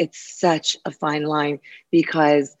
[0.00, 1.60] it's such a fine line
[1.92, 2.56] because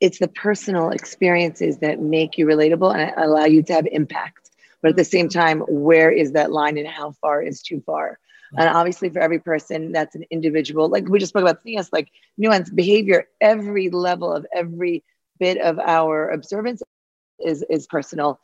[0.00, 4.50] it's the personal experiences that make you relatable and allow you to have impact.
[4.80, 8.18] But at the same time, where is that line and how far is too far?
[8.56, 10.88] And obviously, for every person, that's an individual.
[10.88, 15.02] Like we just spoke about yes, like nuance behavior, every level of every
[15.40, 16.80] bit of our observance
[17.40, 18.40] is is personal.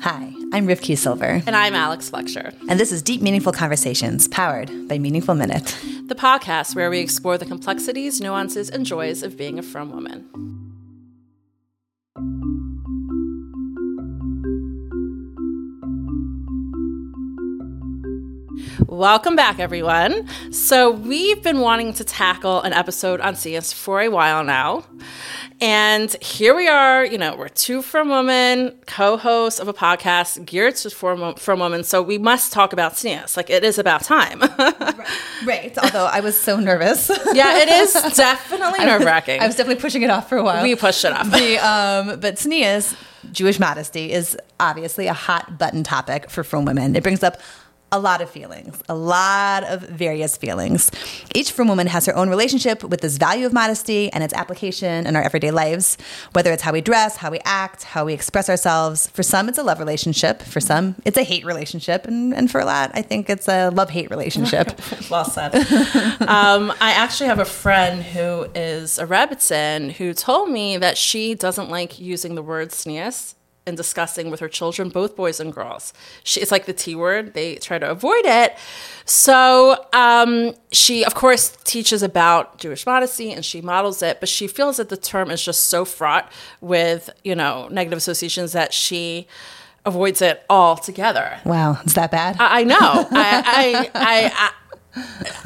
[0.00, 1.42] Hi, I'm Rivki Silver.
[1.46, 2.52] And I'm Alex Fletcher.
[2.68, 7.38] And this is Deep Meaningful Conversations, powered by Meaningful Minute, the podcast where we explore
[7.38, 10.63] the complexities, nuances, and joys of being a frum woman.
[18.86, 20.28] Welcome back, everyone.
[20.52, 24.84] So, we've been wanting to tackle an episode on tznius for a while now.
[25.60, 30.44] And here we are, you know, we're two frum women, co hosts of a podcast
[30.44, 31.82] geared to frum, frum women.
[31.84, 33.36] So, we must talk about tznius.
[33.36, 34.40] Like, it is about time.
[34.58, 35.06] right.
[35.44, 35.78] right.
[35.78, 37.08] Although I was so nervous.
[37.32, 39.40] yeah, it is definitely nerve wracking.
[39.40, 40.62] I was definitely pushing it off for a while.
[40.62, 41.30] We pushed it off.
[41.30, 42.96] The, um, but tznius,
[43.32, 46.94] Jewish modesty, is obviously a hot button topic for frum women.
[46.94, 47.38] It brings up
[47.94, 50.90] a lot of feelings, a lot of various feelings.
[51.32, 55.06] Each frum woman has her own relationship with this value of modesty and its application
[55.06, 55.96] in our everyday lives,
[56.32, 59.06] whether it's how we dress, how we act, how we express ourselves.
[59.10, 60.42] For some, it's a love relationship.
[60.42, 62.04] For some, it's a hate relationship.
[62.04, 64.72] And, and for a lot, I think it's a love hate relationship.
[65.10, 65.54] well said.
[66.22, 71.36] um, I actually have a friend who is a Rebbitzin who told me that she
[71.36, 73.34] doesn't like using the word tznius
[73.66, 75.92] and discussing with her children, both boys and girls.
[76.22, 78.56] She, it's like the T word, they try to avoid it.
[79.06, 84.46] So um, she, of course, teaches about Jewish modesty and she models it, but she
[84.46, 89.26] feels that the term is just so fraught with, you know, negative associations that she
[89.86, 91.40] avoids it altogether.
[91.44, 92.36] Wow, is that bad?
[92.38, 92.76] I, I know.
[92.80, 94.50] I, I, I, I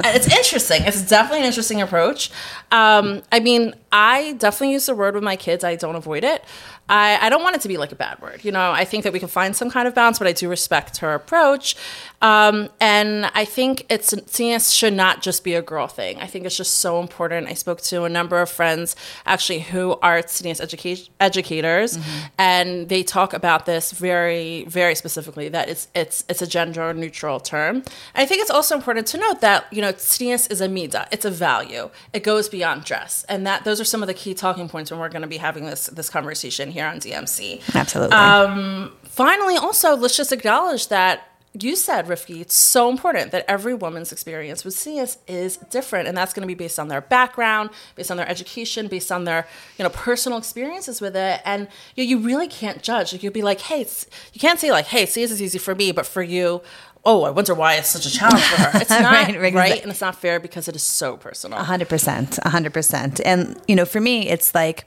[0.05, 0.83] it's interesting.
[0.83, 2.31] It's definitely an interesting approach.
[2.71, 5.65] Um, I mean, I definitely use the word with my kids.
[5.65, 6.45] I don't avoid it.
[6.89, 8.45] I, I don't want it to be like a bad word.
[8.45, 10.49] You know, I think that we can find some kind of balance, but I do
[10.49, 11.77] respect her approach.
[12.21, 16.19] Um, and I think it's tznius should not just be a girl thing.
[16.19, 17.47] I think it's just so important.
[17.49, 22.27] I spoke to a number of friends actually who are tznius educa- educators, mm-hmm.
[22.39, 27.39] and they talk about this very, very specifically that it's it's it's a gender neutral
[27.39, 27.77] term.
[27.77, 27.85] And
[28.15, 31.25] I think it's also important to note that you know tznius is a mida, it's
[31.25, 31.91] a value.
[32.13, 34.99] It goes beyond dress, and that those are some of the key talking points when
[34.99, 37.75] we're going to be having this this conversation here on DMC.
[37.75, 38.17] Absolutely.
[38.17, 43.75] Um, finally, also let's just acknowledge that you said, Rivki, it's so important that every
[43.75, 47.71] woman's experience with tznius is different, and that's going to be based on their background,
[47.95, 49.47] based on their education, based on their
[49.79, 53.13] you know personal experiences with it, and you, know, you really can't judge.
[53.13, 53.87] Like, you'll be like, hey,
[54.33, 56.61] you can't say like, hey, tznius is easy for me, but for you,
[57.05, 58.71] oh, I wonder why it's such a challenge for her.
[58.81, 61.59] It's not right, right, right, and it's not fair because it is so personal.
[61.59, 64.85] hundred percent, hundred percent, and you know, for me, it's like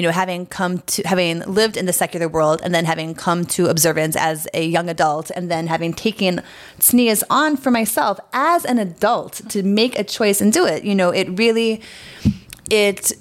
[0.00, 3.44] you know, having come to having lived in the secular world and then having come
[3.44, 6.40] to observance as a young adult and then having taken
[6.78, 10.94] tznius on for myself as an adult to make a choice and do it, you
[10.94, 11.82] know, it really
[12.70, 13.12] it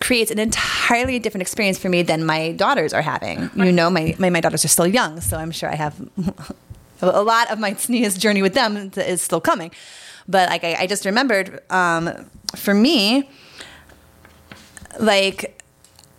[0.00, 3.50] creates an entirely different experience for me than my daughters are having.
[3.56, 6.08] You know, my, my, my daughters are still young, so I'm sure I have
[7.02, 9.72] a lot of my tznius journey with them is still coming.
[10.28, 13.28] But like I, I just remembered, um, for me,
[15.00, 15.55] like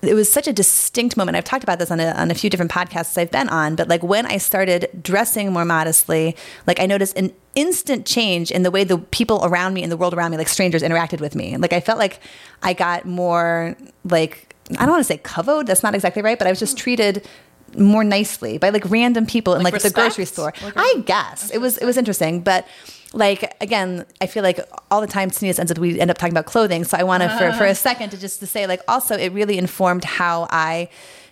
[0.01, 1.35] it was such a distinct moment.
[1.35, 3.87] I've talked about this on a, on a few different podcasts I've been on, but
[3.87, 6.35] like when I started dressing more modestly,
[6.67, 9.97] like I noticed an instant change in the way the people around me and the
[9.97, 11.57] world around me, like strangers, interacted with me.
[11.57, 12.19] Like I felt like
[12.61, 15.65] I got more like I don't want to say kavod.
[15.65, 17.27] That's not exactly right, but I was just treated
[17.75, 20.53] more nicely by like random people in like, like the grocery store.
[20.61, 22.67] Like I guess it was it was interesting, but
[23.13, 24.59] like again, I feel like
[24.91, 26.84] all the time tznius ends up we end up talking about clothing.
[26.84, 27.38] So I want to uh.
[27.38, 30.90] for for a second to just to say like also it really informed how I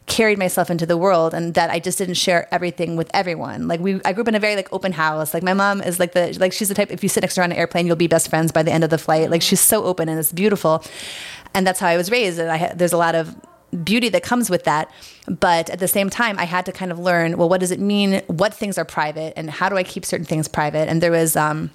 [0.08, 3.68] carried myself into the world and that I just didn't share everything with everyone.
[3.68, 5.34] Like we I grew up in a very like open house.
[5.34, 7.42] Like my mom is like the like she's the type if you sit next to
[7.42, 9.30] her on an airplane you'll be best friends by the end of the flight.
[9.30, 10.84] Like she's so open and it's beautiful.
[11.54, 13.36] And that's how I was raised and I there's a lot of
[13.84, 14.92] beauty that comes with that.
[15.28, 17.80] But at the same time, I had to kind of learn well, what does it
[17.80, 18.22] mean?
[18.28, 20.90] What things are private, and how do I keep certain things private?
[20.90, 21.72] And there was um,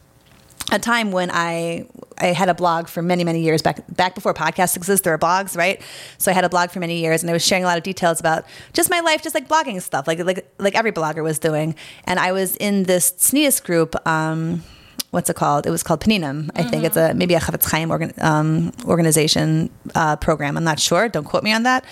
[0.73, 1.87] a time when I
[2.19, 5.05] I had a blog for many many years back back before podcasts existed.
[5.05, 5.83] There were blogs, right?
[6.19, 7.85] So I had a blog for many years, and I was sharing a lot of
[7.85, 11.39] details about just my life, just like blogging stuff, like like like every blogger was
[11.39, 11.75] doing.
[12.05, 13.95] And I was in this tznius group.
[14.07, 14.63] Um,
[15.11, 15.67] what's it called?
[15.67, 16.51] It was called Paninim.
[16.55, 20.57] I think it's a maybe a Chafetz Chaim organ, um, organization uh, program.
[20.57, 21.09] I'm not sure.
[21.09, 21.85] Don't quote me on that.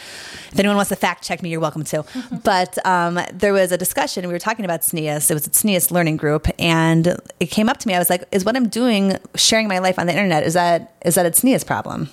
[0.52, 2.04] If anyone wants to fact check me, you're welcome to.
[2.44, 4.26] but um, there was a discussion.
[4.26, 5.30] We were talking about tznius.
[5.30, 7.94] It was a tznius learning group, and it came up to me.
[7.94, 10.94] I was like, "Is what I'm doing, sharing my life on the internet, is that
[11.04, 12.08] is that a tznius problem?"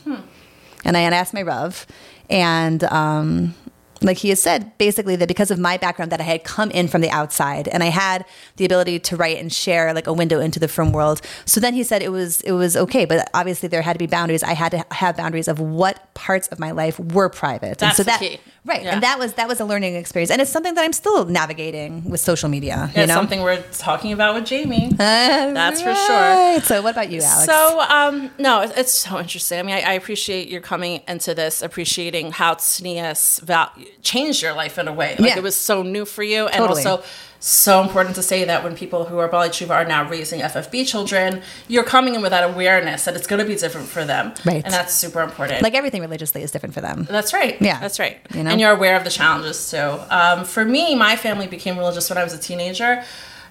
[0.84, 1.86] And I asked my Rav,
[2.30, 3.56] and um,
[4.02, 6.88] like he has said, basically that because of my background, that I had come in
[6.88, 8.26] from the outside and I had
[8.58, 11.22] the ability to write and share like a window into the frum world.
[11.46, 14.08] So then he said it was it was okay, but obviously there had to be
[14.08, 14.44] boundaries.
[14.44, 17.78] I had to have boundaries of what parts of my life were private.
[17.78, 18.40] That's and so that key.
[18.66, 18.94] right, Yeah.
[18.94, 22.10] and that was that was a learning experience, and it's something that I'm still navigating
[22.10, 22.92] with social media.
[22.96, 24.90] you It's know, something we're talking about with Jamie.
[24.98, 26.60] That's for sure.
[26.62, 27.46] So what about you, Alex?
[27.46, 29.60] So, um, no, it's so interesting.
[29.60, 33.72] I mean, I, I appreciate your coming into this, appreciating how tznius val-
[34.02, 35.16] changed your life in a way.
[35.20, 35.38] Like Yeah.
[35.38, 36.84] it was so new for you, and Totally.
[36.86, 37.04] also
[37.40, 41.42] so important to say that when people who are Bali are now raising FFB children,
[41.68, 44.64] you're coming in with that awareness that it's going to be different for them, Right.
[44.64, 45.62] And that's super important.
[45.62, 47.06] like everything religiously is different for them.
[47.10, 47.56] That's right.
[47.62, 47.80] Yeah.
[47.80, 48.18] That's right.
[48.34, 48.50] You know?
[48.50, 50.00] And you're aware of the challenges too.
[50.10, 53.04] Um, for me, my family became religious when I was a teenager.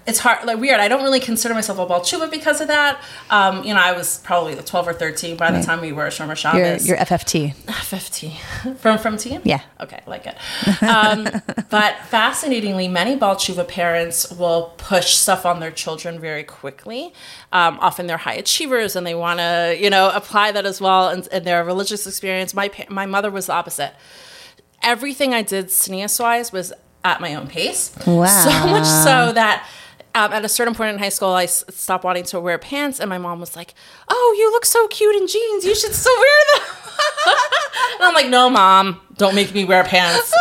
[0.07, 0.81] It's hard, like weird.
[0.81, 3.01] I don't really consider myself a Baal Tshuva because of that.
[3.31, 6.27] Um, you know, I was probably 12 or 13 by the time we were Shomer
[6.27, 6.87] Your Shabbos.
[6.87, 7.55] your FFT.
[7.85, 8.31] 50
[8.79, 9.61] from from team Yeah.
[9.81, 10.37] okay like it
[10.83, 11.25] um,
[11.71, 17.13] but fascinatingly many Baal Tshuva parents will push stuff on their children very quickly
[17.53, 21.09] um, often they're high achievers and they want to you know apply that as well
[21.11, 23.93] in, in their religious experience my pa- my mother was the opposite
[24.83, 26.73] everything I did tznius wise was
[27.05, 28.25] at my own pace Wow.
[28.27, 29.67] so much so that
[30.15, 33.01] um, at a certain point in high school, I s- stopped wanting to wear pants,
[33.01, 33.75] and my mom was like,
[34.09, 35.65] "Oh, you look so cute in jeans.
[35.65, 36.63] You should still wear them."
[37.95, 40.33] and I'm like, "No, mom, don't make me wear pants."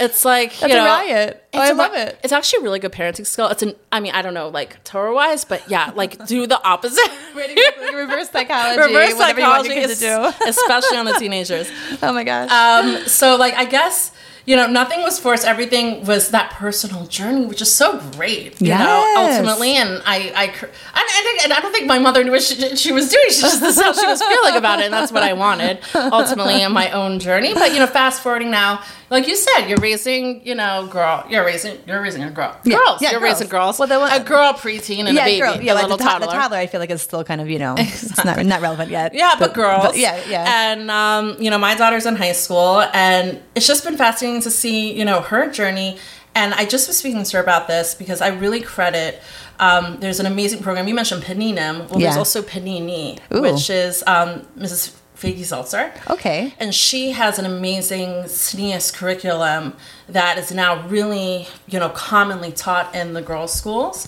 [0.00, 1.44] It's like That's you a know, riot.
[1.52, 2.20] Oh, I a love it.
[2.22, 3.48] It's actually a really good parenting skill.
[3.48, 6.62] It's an, I mean, I don't know, like Torah wise, but yeah, like do the
[6.62, 7.10] opposite.
[7.34, 8.80] reverse psychology.
[8.80, 10.06] Reverse whatever you want psychology, your kids to
[10.46, 11.68] es- especially on the teenagers.
[12.00, 12.48] Oh my gosh.
[12.50, 14.12] Um, so like I guess
[14.48, 15.44] you know nothing was forced.
[15.44, 18.58] Everything was that personal journey, which is so great.
[18.58, 20.48] You know, ultimately, and I I I,
[20.94, 23.24] I, think, and I don't think my mother knew what she, she was doing.
[23.28, 25.80] She just this is how she was feeling about it, and that's what I wanted
[25.94, 27.52] ultimately in my own journey.
[27.52, 31.44] But you know, fast forwarding now, like you said, you're raising you know girl, you're
[31.44, 32.76] raising you're raising a girl, Yeah.
[32.76, 33.32] girls, Yeah, you're girls.
[33.34, 33.78] raising girls.
[33.78, 36.10] Well, one- a girl preteen and a baby, girl, yeah, a like little the, to-
[36.10, 36.26] toddler.
[36.26, 36.56] the toddler.
[36.58, 39.14] I feel like is still kind of you know it's not not relevant yet.
[39.14, 39.96] Yeah, but, girls.
[39.96, 40.72] yeah, yeah.
[40.72, 44.50] And um, you know, my daughter's in high school, and it's just been fascinating to
[44.50, 45.98] see you know her journey.
[46.34, 49.20] And I just was speaking to her about this because I really credit.
[49.58, 50.86] Um, there's an amazing program.
[50.86, 51.88] You mentioned Paninim.
[51.90, 53.40] Well, there's also Panini, Ooh.
[53.42, 54.94] which is um, Mrs.
[55.18, 55.92] Figgy Seltzer.
[56.08, 56.54] Okay.
[56.60, 59.74] And she has an amazing tznius curriculum
[60.08, 64.06] that is now really, you know, commonly taught in the girls' schools.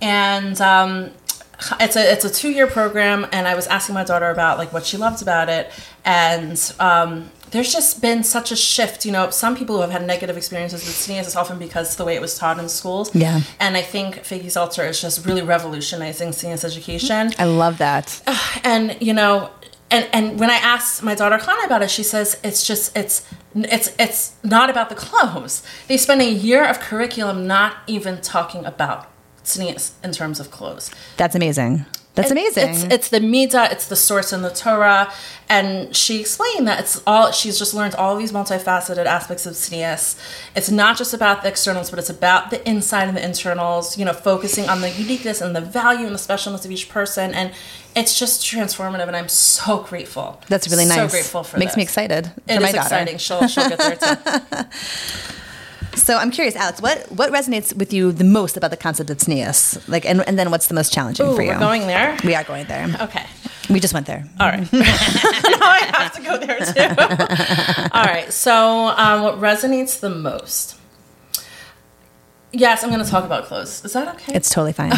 [0.00, 1.10] And um,
[1.80, 4.72] it's a it's a two year program, and I was asking my daughter about like
[4.72, 5.70] what she loved about it,
[6.04, 9.04] and um, there's just been such a shift.
[9.04, 12.04] You know, some people who have had negative experiences with tznius is often because the
[12.04, 13.14] way it was taught in schools.
[13.14, 13.40] Yeah.
[13.58, 18.20] And I think Figgy Seltzer is just really revolutionizing tznius education I love that.
[18.64, 19.50] and you know
[19.90, 23.26] and and when i asked my daughter Hannah about it she says it's just it's
[23.54, 25.62] it's it's not about the clothes.
[25.86, 29.08] They spend a year of curriculum not even talking about
[29.44, 30.90] tznius in terms of clothes.
[31.16, 31.86] That's amazing.
[32.14, 32.70] That's amazing.
[32.70, 35.12] it's it's the midah it's the source in the torah.
[35.48, 40.20] And she explained that it's all she's just learned all these multifaceted aspects of tznius
[40.56, 44.04] it's not just about the externals but it's about the inside and the internals you
[44.04, 47.32] know focusing on the uniqueness and the value and the specialness of each person.
[47.32, 47.52] And
[47.98, 51.10] it's just transformative and i'm so grateful That's really so nice.
[51.10, 51.58] So grateful for that.
[51.60, 52.86] Makes me excited for It my is daughter.
[52.86, 54.68] exciting she'll, she'll get there too
[55.94, 59.16] So I'm curious, Alex, what what resonates with you the most about the concept of
[59.18, 59.60] tznius?
[59.88, 61.48] Like, and, and then what's the most challenging Ooh, for you?
[61.48, 62.86] we're going there We are going there.
[63.06, 63.26] okay
[63.68, 64.22] We just went there.
[64.38, 64.72] All right.
[64.72, 67.90] now I have to go there too.
[67.98, 68.32] All right.
[68.32, 68.54] So,
[68.96, 70.76] um, what resonates the most?
[72.52, 73.84] Yes, I'm going to talk about clothes.
[73.84, 74.34] Is that okay?
[74.34, 74.92] It's totally fine.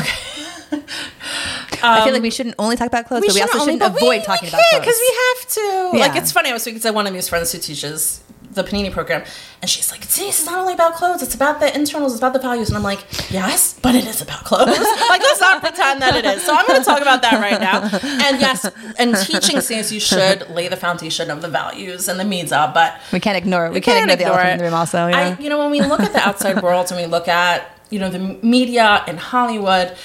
[1.83, 4.25] I feel like um, we shouldn't only talk about clothes, but we also shouldn't avoid
[4.25, 4.81] talking about clothes.
[4.81, 5.99] because we have to.
[5.99, 6.07] Yeah.
[6.07, 6.51] Like, it's funny.
[6.51, 8.23] I was speaking to one of these friends who teaches
[8.53, 9.23] the Panini program,
[9.63, 12.21] and she's like, "See, this is not only about clothes; it's about the internals, it's
[12.21, 14.69] about the values." And I'm like, "Yes, but it is about clothes.
[15.09, 17.61] like, let's not pretend that it is." So I'm going to talk about that right
[17.61, 17.83] now.
[18.27, 18.69] And yes,
[18.99, 23.01] and teaching things you should lay the foundation of the values and the mitzvah, but
[23.13, 24.75] we can't ignore it we, can't, ignore the elephant in the room.
[24.75, 25.37] Also, yeah.
[25.39, 28.01] I, you know, when we look at the outside world and we look at, you
[28.01, 29.97] know, the media in Hollywood,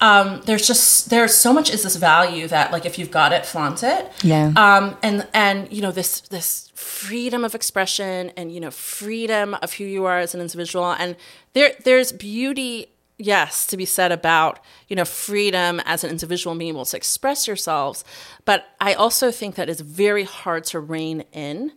[0.00, 3.44] um, there's just there's so much is this value that like if you've got it,
[3.44, 4.10] flaunt it.
[4.22, 4.52] Yeah.
[4.56, 9.74] Um, and and you know this this freedom of expression and you know freedom of
[9.74, 11.16] who you are as an individual and
[11.52, 12.86] there there's beauty
[13.18, 17.46] yes to be said about you know freedom as an individual being able to express
[17.46, 18.02] yourselves
[18.44, 21.70] but i also think that it's very hard to rein in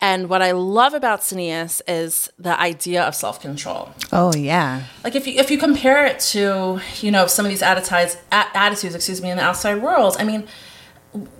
[0.00, 4.84] and what i love about Tznius is the idea of self-control Oh yeah.
[5.04, 8.94] like if you if you compare it to you know some of these attitudes attitudes
[8.94, 10.46] excuse me in the outside world i mean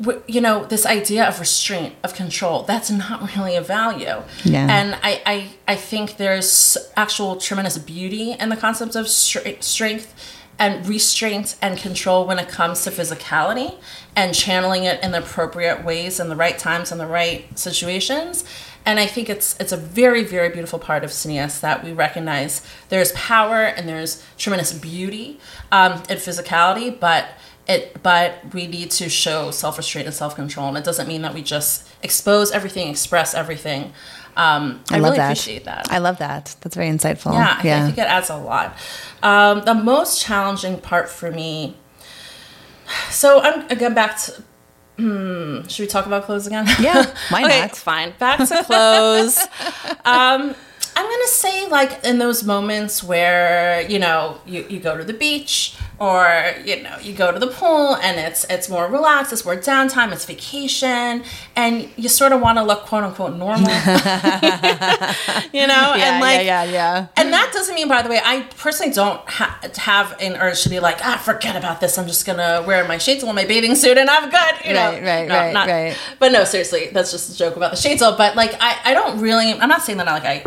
[0.00, 4.67] w- you know this idea of restraint of control that's not really a value Yeah.
[4.79, 10.35] and I, I i think there's actual tremendous beauty in the concept of stre- strength
[10.61, 13.77] and restraint and control when it comes to physicality
[14.19, 18.45] and channeling it in the appropriate ways in the right times and the right situations
[18.89, 22.63] and I think it's it's a very very beautiful part of Tznius that we recognize
[22.89, 25.39] there's power and there's tremendous beauty
[25.71, 27.29] um, in physicality, but
[27.69, 31.21] it but we need to show self restraint and self control, and it doesn't mean
[31.21, 33.93] that we just expose everything, express everything.
[34.39, 35.27] Um, I, I love really that.
[35.27, 35.91] appreciate that.
[35.91, 36.57] I love that.
[36.63, 37.33] That's very insightful.
[37.33, 38.75] yeah, I, I think it adds a lot.
[39.23, 41.77] Um, the most challenging part for me.
[43.11, 44.42] So I'm again back to.
[44.97, 46.66] Hmm, should we talk about clothes again?
[46.80, 47.76] Yeah, why okay, not?
[47.76, 48.14] Fine.
[48.18, 49.38] Back to clothes.
[50.04, 50.54] um,
[50.97, 55.12] I'm gonna say like in those moments where you know you, you go to the
[55.14, 59.45] beach or you know you go to the pool and it's it's more relaxed, it's
[59.45, 61.25] more downtime, it's vacation,
[61.57, 63.69] and you sort of want to look quote unquote normal,
[65.52, 67.07] you know, Yeah, and like yeah, yeah, yeah.
[67.17, 70.69] and that doesn't mean, by the way, I personally don't ha- have an urge to
[70.69, 71.99] be like, ah, forget about this.
[71.99, 74.55] I'm just gonna wear my shades and my bathing suit and I'm good.
[74.64, 75.97] You know, Right, right, no, right, not- right.
[76.19, 78.00] But no, seriously, that's just a joke about the shades.
[78.02, 79.52] But like, I, I don't really.
[79.52, 80.43] I'm not saying that I like I.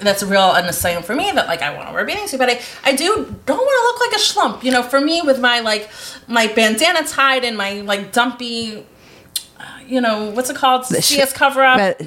[0.00, 2.38] That's a real necessary for me that like I want to wear a bathing suit,
[2.38, 4.64] but I, I do don't want to look like a schlump.
[4.64, 5.88] You know, for me with my like
[6.26, 8.84] my bandana tied and my like dumpy,
[9.86, 10.86] you know, what's it called?
[10.86, 11.76] sh- tznius cover up.
[11.78, 11.98] But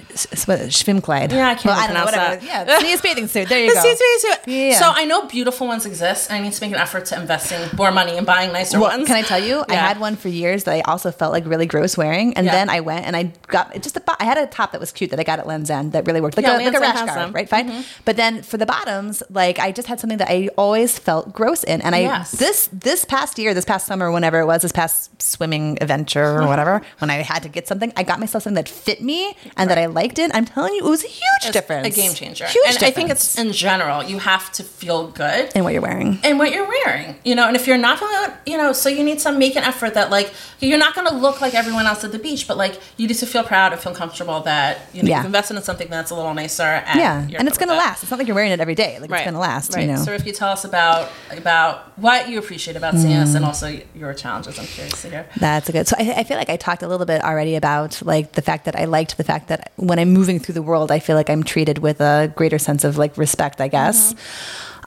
[0.69, 1.31] Schwimmkleid.
[1.31, 2.35] Yeah, I can't well, I don't know, whatever.
[2.37, 2.43] that.
[2.43, 3.49] Yeah, Tznius bathing suit.
[3.49, 3.81] There you go.
[3.81, 4.79] The we use to- Yeah.
[4.79, 6.29] So I know beautiful ones exist.
[6.29, 8.79] and I need to make an effort to invest in more money and buying nicer
[8.79, 9.07] Well, ones.
[9.07, 9.63] can I tell you?
[9.69, 12.51] I had one for years that I also felt like really gross wearing, and Yeah.
[12.53, 14.03] then I went and I got just a.
[14.19, 16.21] I had a top that was cute that I got at Lands' End that really
[16.21, 17.27] worked, like, Yeah, a, like a rash guard, them.
[17.27, 17.35] Mm-hmm.
[17.35, 17.49] right?
[17.49, 17.83] Fine.
[18.05, 21.63] But then for the bottoms, like I just had something that I always felt gross
[21.63, 22.31] in, and I Yes.
[22.31, 26.47] this this past year, this past summer, whenever it was, this past swimming adventure or
[26.47, 29.69] whatever, when I had to get something, I got myself something that fit me and
[29.69, 30.31] that I liked it.
[30.33, 32.45] I'm telling you, it was a huge It's difference, a game changer.
[32.47, 35.81] Huge and I think it's in general, you have to feel good in what you're
[35.81, 36.19] wearing.
[36.23, 37.15] in what you're wearing.
[37.23, 39.55] You know, and if you're not feeling good, you know, so you need to make
[39.55, 42.57] an effort that like you're not gonna look like everyone else at the beach, but
[42.57, 45.17] like you need to feel proud and feel comfortable that you know Yeah.
[45.17, 48.03] you've invested in something that's a little nicer and Yeah, and it's gonna last.
[48.03, 48.99] It's not like you're wearing it every day.
[48.99, 49.73] Like it's gonna last.
[49.73, 49.81] Right.
[49.81, 50.03] You know.
[50.03, 53.47] So if you tell us about about what you appreciate about tznius and mm.
[53.47, 55.27] also your challenges, I'm curious to hear.
[55.37, 55.87] That's a good.
[55.87, 58.65] So I, I feel like I talked a little bit already about like the fact
[58.65, 61.29] that I liked the fact that when I'm moving through the world, I feel like
[61.29, 63.59] I'm treated with a greater sense of like respect.
[63.59, 64.15] I guess.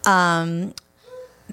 [0.07, 0.73] Um,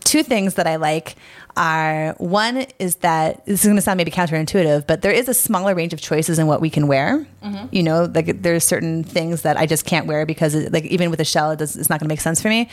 [0.03, 1.15] two things that I like
[1.57, 5.33] are one is that this is going to sound maybe counterintuitive, but there is a
[5.33, 7.25] smaller range of choices in what we can wear.
[7.71, 11.09] You know, like there's certain things that I just can't wear because, it, like, even
[11.09, 12.69] with a shell, it does, it's not going to make sense for me.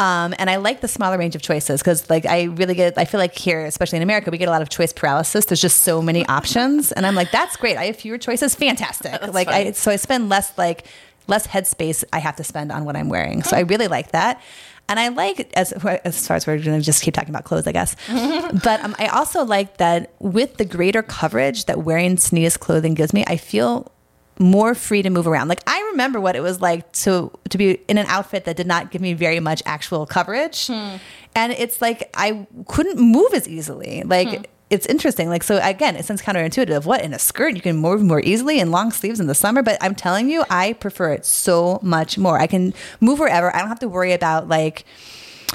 [0.00, 2.96] Um, and I like the smaller range of choices because, like, I really get.
[2.96, 5.44] I feel like here, especially in America, we get a lot of choice paralysis.
[5.44, 7.76] There's just so many options, and I'm like, that's great.
[7.76, 8.54] I have fewer choices.
[8.54, 9.20] Fantastic.
[9.34, 10.86] like, I so I spend less like
[11.26, 13.42] less headspace I have to spend on what I'm wearing.
[13.42, 14.40] So I really like that.
[14.88, 17.66] And I like as as far as we're going to just keep talking about clothes,
[17.66, 17.94] I guess.
[18.08, 23.12] but um, I also like that with the greater coverage that wearing tznius clothing gives
[23.12, 23.92] me, I feel
[24.40, 25.48] more free to move around.
[25.48, 28.66] Like I remember what it was like to to be in an outfit that did
[28.66, 30.96] not give me very much actual coverage, hmm.
[31.36, 34.02] and it's like I couldn't move as easily.
[34.04, 34.42] Like hmm.
[34.70, 35.28] it's interesting.
[35.28, 36.86] Like so again, it sounds counterintuitive.
[36.86, 39.62] What in a skirt you can move more easily in long sleeves in the summer,
[39.62, 42.38] but I'm telling you, I prefer it so much more.
[42.38, 43.54] I can move wherever.
[43.54, 44.84] I don't have to worry about like.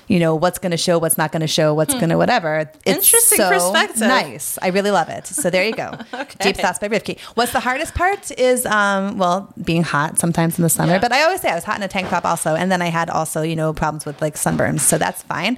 [0.07, 2.69] You know what's going to show, what's not going to show, what's going to whatever.
[2.85, 4.01] It's Interesting so perspective.
[4.01, 4.59] Nice.
[4.61, 5.25] I really love it.
[5.25, 5.91] So there you go.
[6.13, 6.53] Okay.
[6.53, 7.19] Deep thoughts by Rivki.
[7.35, 10.93] What's the hardest part is, um, well, being hot sometimes in the summer.
[10.93, 10.99] Yeah.
[10.99, 12.87] But I always say I was hot in a tank top also, and then I
[12.87, 15.57] had also you know problems with like sunburns, so that's fine.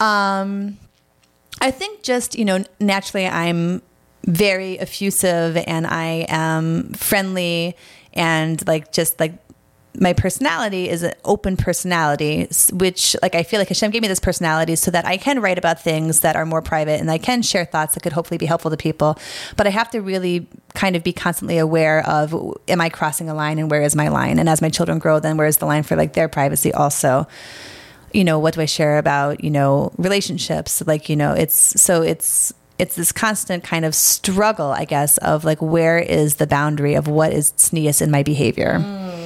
[0.00, 0.78] Um,
[1.60, 3.82] I think just you know naturally I'm
[4.24, 7.76] very effusive and I am friendly
[8.14, 9.32] and like just like
[9.98, 14.20] my personality is an open personality, which like I feel like Hashem gave me this
[14.20, 17.42] personality so that I can write about things that are more private and I can
[17.42, 19.18] share thoughts that could hopefully be helpful to people.
[19.56, 22.34] But I have to really kind of be constantly aware of
[22.68, 24.38] am I crossing a line and where is my line?
[24.38, 27.26] And as my children grow, then where is the line for like their privacy also?
[28.14, 32.02] you know what do i share about you know relationships like you know it's so
[32.02, 36.94] it's it's this constant kind of struggle i guess of like where is the boundary
[36.94, 38.78] of what is tznius in my behavior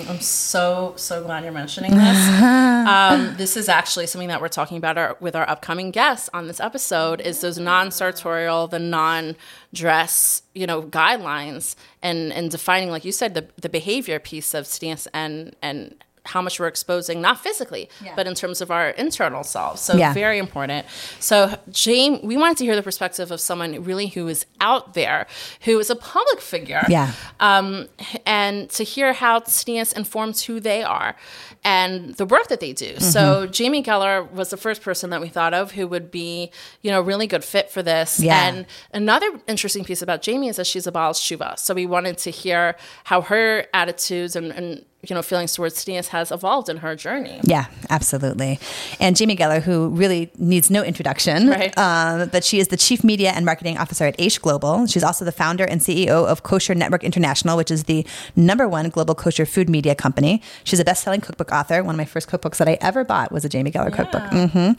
[0.08, 2.28] I'm so so glad you're mentioning this.
[2.40, 6.46] um, this is actually something that we're talking about our, with our upcoming guests on
[6.46, 7.20] this episode.
[7.20, 13.48] Is those non-sartorial, the non-dress, you know, guidelines, and and defining, like you said, the
[13.60, 15.94] the behavior piece of stance and and
[16.26, 18.14] how much we're exposing, not physically, yeah.
[18.16, 19.80] but in terms of our internal selves.
[19.80, 20.12] So yeah.
[20.12, 20.86] very important.
[21.20, 25.26] So James, we wanted to hear the perspective of someone really who is out there,
[25.62, 26.84] who is a public figure.
[26.88, 27.12] Yeah.
[27.40, 27.88] Um,
[28.24, 31.16] and to hear how tznius informs who they are
[31.64, 32.92] and the work that they do.
[32.94, 33.02] Mm-hmm.
[33.02, 36.50] So Jamie Geller was the first person that we thought of who would be,
[36.82, 38.20] you know, really good fit for this.
[38.20, 38.46] Yeah.
[38.46, 41.58] And another interesting piece about Jamie is that she's a Baal Tshuva.
[41.58, 46.08] So we wanted to hear how her attitudes and, and you know feelings towards tznius
[46.08, 47.40] has evolved in her journey.
[47.42, 48.58] Yeah, absolutely.
[49.00, 51.76] And Jamie Geller, who really needs no introduction, right.
[51.78, 54.86] Um, but she is the chief media and marketing officer at Aish Global.
[54.86, 58.88] She's also the founder and CEO of Kosher Network International, which is the number one
[58.88, 60.42] global kosher food media company.
[60.64, 61.82] She's a best-selling cookbook author.
[61.82, 63.96] One of my first cookbooks that I ever bought was a Jamie Geller yeah.
[63.96, 64.22] cookbook.
[64.30, 64.72] Mm-hmm.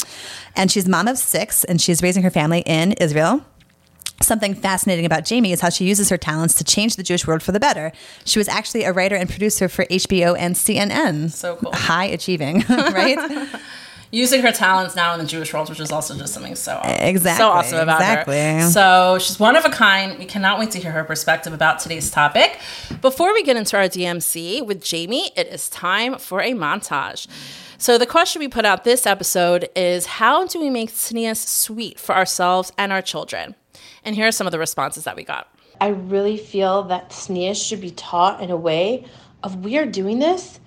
[0.56, 3.46] And she's mom of six, and she's raising her family in Israel.
[4.22, 7.44] Something fascinating about Jamie is how she uses her talents to change the Jewish world
[7.44, 7.92] for the better.
[8.26, 11.32] She was actually a writer and producer for HBO and CNN.
[11.32, 11.72] So cool.
[11.74, 13.48] High achieving, right?
[14.12, 17.44] using her talents now in the Jewish world, which is also just something so exactly
[17.44, 18.40] so awesome about exactly.
[18.40, 18.70] her.
[18.70, 20.18] So she's one of a kind.
[20.18, 22.60] We cannot wait to hear her perspective about today's topic.
[23.02, 27.28] Before we get into our DMC with Jamie, it is time for a montage.
[27.78, 32.00] So the question we put out this episode is: How do we make tznius sweet
[32.00, 33.56] for ourselves and our children?
[34.08, 35.50] And here are some of the responses that we got.
[35.82, 39.04] I really feel that tznius should be taught in a way
[39.44, 40.62] of we are doing this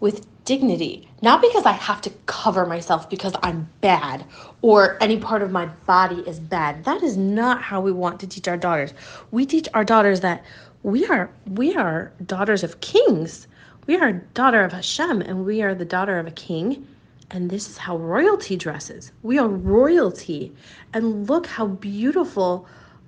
[0.00, 4.24] with dignity, not because I have to cover myself because I'm bad
[4.62, 6.86] or any part of my body is bad.
[6.86, 8.94] That is not how we want to teach our daughters.
[9.30, 10.42] We teach our daughters that
[10.82, 13.46] we are we are daughters of kings.
[13.86, 16.88] We are daughter of Hashem and we are the daughter of a king.
[17.30, 19.12] And this is how royalty dresses.
[19.22, 20.54] We are royalty.
[20.94, 22.66] And look how beautiful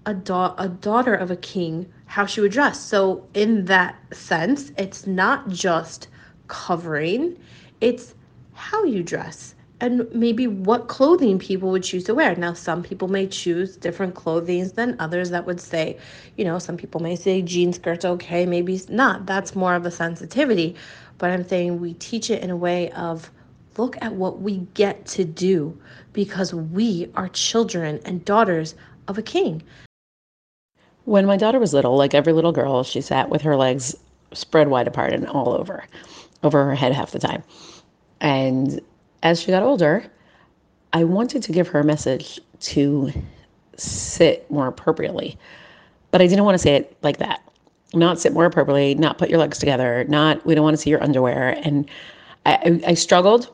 [0.08, 2.80] a, da- a daughter of a king how she would dress.
[2.80, 6.08] So, in that sense, it's not just
[6.46, 7.36] covering,
[7.82, 8.14] it's
[8.54, 12.34] how you dress and maybe what clothing people would choose to wear.
[12.34, 15.98] Now, some people may choose different clothing than others that would say,
[16.36, 19.26] you know, some people may say jean skirt's okay, maybe not.
[19.26, 20.74] That's more of a sensitivity.
[21.18, 23.30] But I'm saying we teach it in a way of
[23.76, 25.78] look at what we get to do
[26.12, 28.74] because we are children and daughters
[29.06, 29.62] of a king.
[31.08, 33.96] When my daughter was little, like every little girl, she sat with her legs
[34.34, 35.84] spread wide apart and all over,
[36.42, 37.42] over her head half the time.
[38.20, 38.78] And
[39.22, 40.04] as she got older,
[40.92, 43.10] I wanted to give her a message to
[43.78, 45.38] sit more appropriately.
[46.10, 47.40] But I didn't want to say it like that.
[47.94, 50.90] Not sit more appropriately, not put your legs together, not, we don't want to see
[50.90, 51.58] your underwear.
[51.64, 51.88] And
[52.44, 53.48] I, I, struggled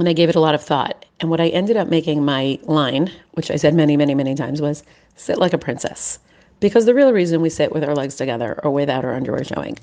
[0.00, 1.06] and I gave it a lot of thought.
[1.20, 4.60] And what I ended up making my line, which I said many, many, many times,
[4.60, 4.82] was
[5.14, 6.18] sit like a princess.
[6.62, 9.76] Because the real reason we sit with our legs together or without our underwear showing,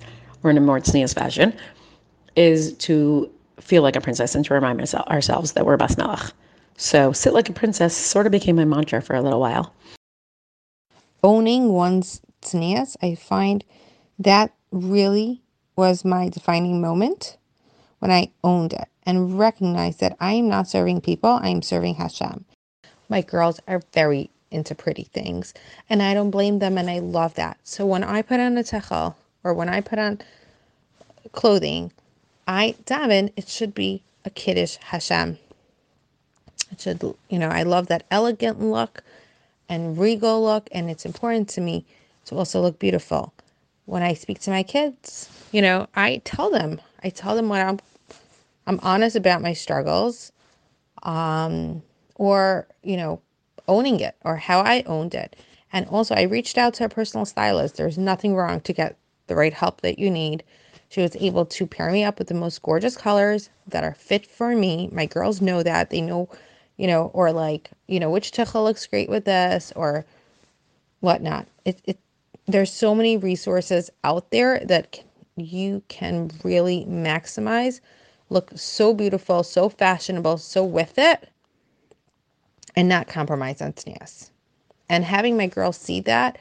[0.43, 1.53] or in a more tznius fashion,
[2.37, 6.31] is to feel like a princess and to remind ourselves that we're bas melech.
[6.77, 9.73] So sit like a princess sort of became my mantra for a little while.
[11.21, 13.65] Owning one's tznius, I find
[14.17, 15.41] that really
[15.75, 17.35] was my defining moment
[17.99, 21.95] when I owned it and recognized that I am not serving people, I am serving
[21.95, 22.45] Hashem.
[23.09, 25.53] My girls are very into pretty things.
[25.89, 27.57] And I don't blame them and I love that.
[27.63, 30.19] So when I put on a tichel or when I put on
[31.31, 31.91] clothing,
[32.47, 35.37] I daven, it should be a kiddush Hashem.
[36.71, 39.03] It should, you know, I love that elegant look
[39.69, 41.85] and regal look, and it's important to me
[42.25, 43.33] to also look beautiful.
[43.85, 47.61] When I speak to my kids, you know, I tell them, I tell them what
[47.61, 47.79] I'm,
[48.67, 50.31] I'm honest about my struggles,
[51.03, 51.81] um,
[52.15, 53.21] or you know,
[53.69, 55.37] owning it or how I owned it.
[55.71, 57.77] And also, I reached out to a personal stylist.
[57.77, 60.43] There's nothing wrong to get the right help that you need.
[60.89, 64.25] She was able to pair me up with the most gorgeous colors that are fit
[64.25, 64.89] for me.
[64.91, 65.91] My girls know that.
[65.91, 66.27] They know,
[66.77, 70.05] you know, or like, you know, which tichel looks great with this or
[71.01, 71.47] whatnot.
[71.63, 71.99] It, it,
[72.47, 74.99] there's so many resources out there that
[75.37, 77.79] you can really maximize,
[78.31, 81.29] look so beautiful, so fashionable, so with it
[82.75, 84.29] and not compromise on tznius.
[84.89, 86.37] And having my girls see that,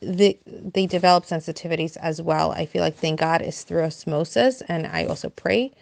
[0.00, 2.52] they, they develop sensitivities as well.
[2.52, 4.62] I feel like thank God is through osmosis.
[4.62, 5.72] And I also pray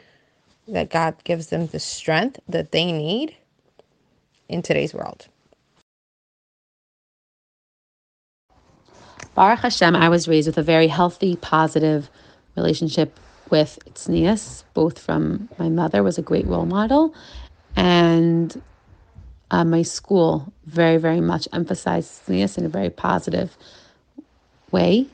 [0.68, 3.36] that God gives them the strength that they need
[4.48, 5.26] in today's world.
[9.34, 12.10] Baruch Hashem, I was raised with a very healthy, positive
[12.56, 13.18] relationship
[13.50, 17.14] with tznius, both from my mother was a great role model,
[17.76, 18.60] and
[19.50, 23.56] uh, my school very, very much emphasized this in a very positive
[24.70, 25.06] way.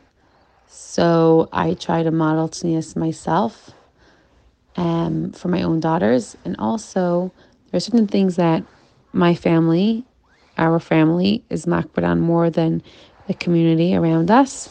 [0.67, 3.71] So I try to model tznius myself
[4.77, 6.37] um, for my own daughters.
[6.45, 7.33] And also,
[7.71, 8.63] there are certain things that
[9.13, 10.05] my family,
[10.59, 12.83] our family, is makpid on more than
[13.27, 14.69] the community around us.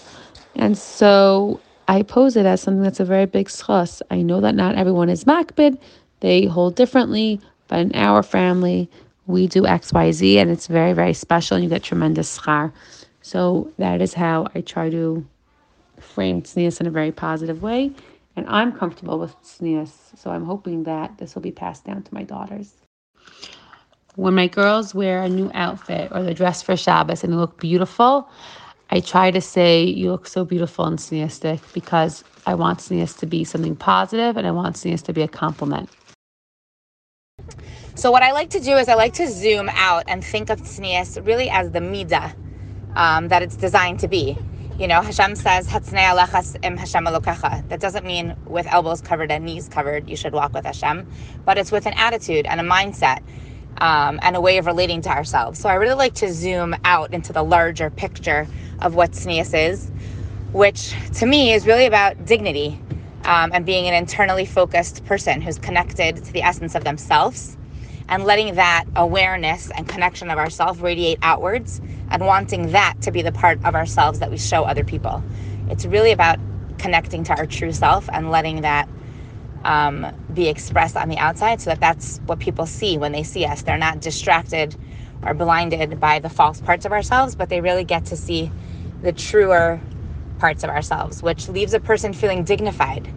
[0.56, 4.02] And so I pose it as something that's a very big zchus.
[4.12, 5.78] I know that not everyone is makpid,
[6.22, 8.90] they hold differently, but in our family,
[9.28, 12.72] we do XYZ and it's very, very special and you get tremendous schar.
[13.22, 15.26] So that is how I try to
[16.00, 17.92] frame tznius in a very positive way.
[18.36, 22.14] And I'm comfortable with tznius, so I'm hoping that this will be passed down to
[22.14, 22.74] my daughters.
[24.16, 27.60] When my girls wear a new outfit or the dress for Shabbos and they look
[27.60, 28.30] beautiful,
[28.92, 33.26] I try to say, You look so beautiful and tzniustic because I want tznius to
[33.26, 35.90] be something positive and I want tznius to be a compliment.
[37.98, 40.62] So, what I like to do is I like to zoom out and think of
[40.62, 42.36] tznius really as the midah
[42.94, 44.38] um, that it's designed to be.
[44.78, 50.10] You know, Hashem says, im Hashem That doesn't mean with elbows covered and knees covered,
[50.10, 51.08] you should walk with Hashem,
[51.46, 53.24] but it's with an attitude and a mindset
[53.78, 55.58] um, and a way of relating to ourselves.
[55.58, 58.46] So I really like to zoom out into the larger picture
[58.80, 59.90] of what tznius is,
[60.52, 62.78] which to me is really about dignity
[63.24, 67.56] um, and being an internally focused person who's connected to the essence of themselves
[68.10, 73.22] and letting that awareness and connection of ourself radiate outwards and wanting that to be
[73.22, 75.24] the part of ourselves that we show other people.
[75.70, 76.40] It's really about
[76.78, 78.88] connecting to our true self and letting that
[79.64, 83.46] um, be expressed on the outside so that that's what people see when they see
[83.46, 83.64] us.
[83.64, 84.76] They're not distracted
[85.24, 88.52] or blinded by the false parts of ourselves, but they really get to see
[89.02, 89.82] the truer
[90.40, 93.10] parts of ourselves, which leaves a person feeling dignified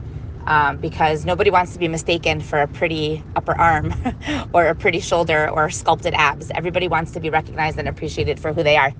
[0.48, 3.94] um, because nobody wants to be mistaken for a pretty upper arm
[4.54, 6.50] or a pretty shoulder or sculpted abs.
[6.54, 8.92] Everybody wants to be recognized and appreciated for who they are.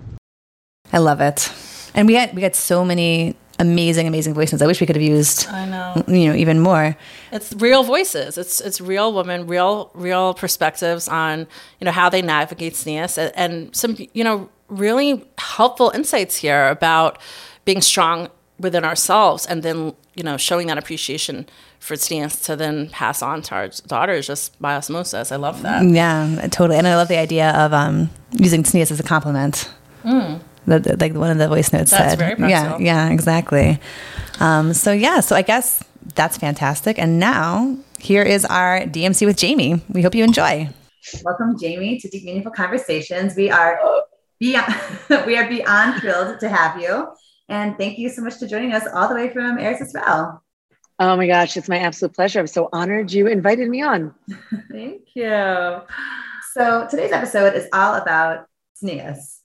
[0.92, 1.52] I love it.
[1.94, 4.62] And we had we got so many amazing, amazing voices.
[4.62, 5.48] I wish we could have used.
[5.48, 6.04] I know.
[6.06, 6.96] You know, even more.
[7.32, 8.38] It's real voices.
[8.38, 11.46] It's it's real women, real real perspectives on
[11.80, 16.68] you know how they navigate tznius, and, and some you know really helpful insights here
[16.68, 17.18] about
[17.64, 18.28] being strong
[18.58, 21.46] within ourselves, and then you know, showing that appreciation
[21.78, 25.30] for tznius to then pass on to our daughters just by osmosis.
[25.30, 25.84] I love that.
[25.84, 26.76] Yeah, totally.
[26.76, 29.70] And I love the idea of um, using tznius as a compliment.
[30.02, 30.40] Mm.
[30.66, 32.38] The, the, like one of the voice notes that's said.
[32.40, 33.78] yeah, yeah, exactly.
[34.40, 35.84] Um, so yeah, so I guess
[36.16, 36.98] that's fantastic.
[36.98, 39.80] And now here is our DMC with Jamie.
[39.88, 40.68] We hope you enjoy.
[41.24, 43.36] Welcome, Jamie, to Deep Meaningful Conversations.
[43.36, 43.80] We are
[44.40, 44.74] beyond,
[45.26, 47.08] we are beyond thrilled to have you.
[47.48, 50.42] And thank you so much for joining us all the way from Eretz Israel.
[51.00, 52.40] Oh my gosh, it's my absolute pleasure.
[52.40, 54.14] I'm so honored you invited me on.
[54.70, 55.80] thank you.
[56.52, 58.46] So today's episode is all about
[58.82, 59.38] tznius.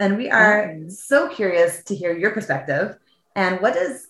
[0.00, 0.90] And we are mm.
[0.90, 2.96] so curious to hear your perspective.
[3.36, 4.08] And what does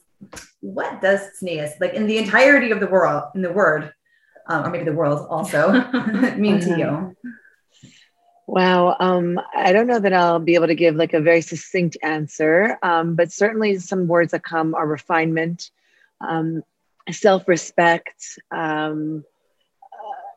[0.60, 3.92] what does tznius, like in the entirety of the world, in the word,
[4.48, 5.72] um, or maybe the world also,
[6.36, 7.16] mean to you?
[8.48, 8.96] Wow.
[8.98, 12.78] Um, I don't know that I'll be able to give like a very succinct answer,
[12.82, 15.70] um, but certainly some words that come are refinement,
[16.22, 16.62] um,
[17.11, 19.22] self respect, um,
[19.82, 20.30] uh,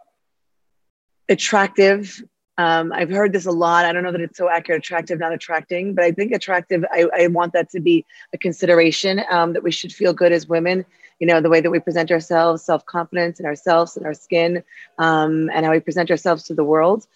[1.29, 2.21] attractive.
[2.57, 3.85] Um, I've heard this a lot.
[3.85, 7.05] I don't know that it's so accurate, attractive, not attracting, but I think attractive, I,
[7.17, 10.85] I want that to be a consideration um, that we should feel good as women.
[11.19, 14.65] You know, the way that we present ourselves, self confidence in ourselves and our skin,
[14.99, 17.07] and how we present ourselves to the world.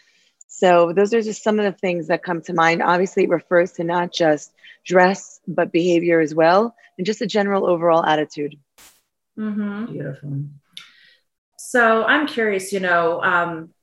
[0.47, 2.81] So those are just some of the things that come to mind.
[2.81, 4.53] Obviously, it refers to not just
[4.85, 8.57] dress, but behavior as well, and just a general overall attitude.
[9.37, 9.91] Mm-hmm.
[9.91, 10.43] Beautiful.
[11.57, 13.73] So I'm curious, you know, um,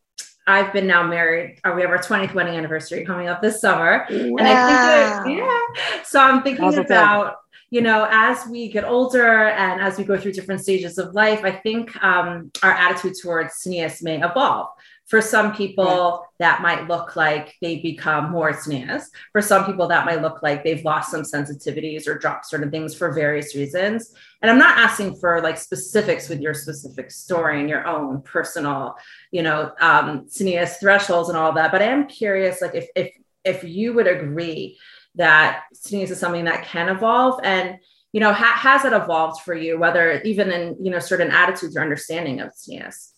[0.46, 1.60] I've been now married.
[1.62, 4.06] Uh, we have our 20th wedding anniversary coming up this summer.
[4.10, 4.36] Wow.
[4.38, 6.02] And I think, yeah.
[6.04, 7.36] So I'm thinking about,
[7.70, 11.44] you know, as we get older and as we go through different stages of life,
[11.44, 14.68] I think um, our attitude towards tznius may evolve.
[15.12, 16.52] For some people, yeah.
[16.54, 19.08] that might look like they become more tznius.
[19.32, 22.94] For some people, that might look like they've lost some sensitivities or dropped certain things
[22.94, 24.14] for various reasons.
[24.40, 28.94] And I'm not asking for like specifics with your specific story and your own personal,
[29.30, 31.72] you know, um, thresholds and all that.
[31.72, 33.12] But I am curious, like if if
[33.44, 34.78] if you would agree
[35.16, 37.76] that tznius is something that can evolve and
[38.12, 41.76] you know ha- has it evolved for you whether even in you know certain attitudes
[41.76, 43.11] or understanding of tznius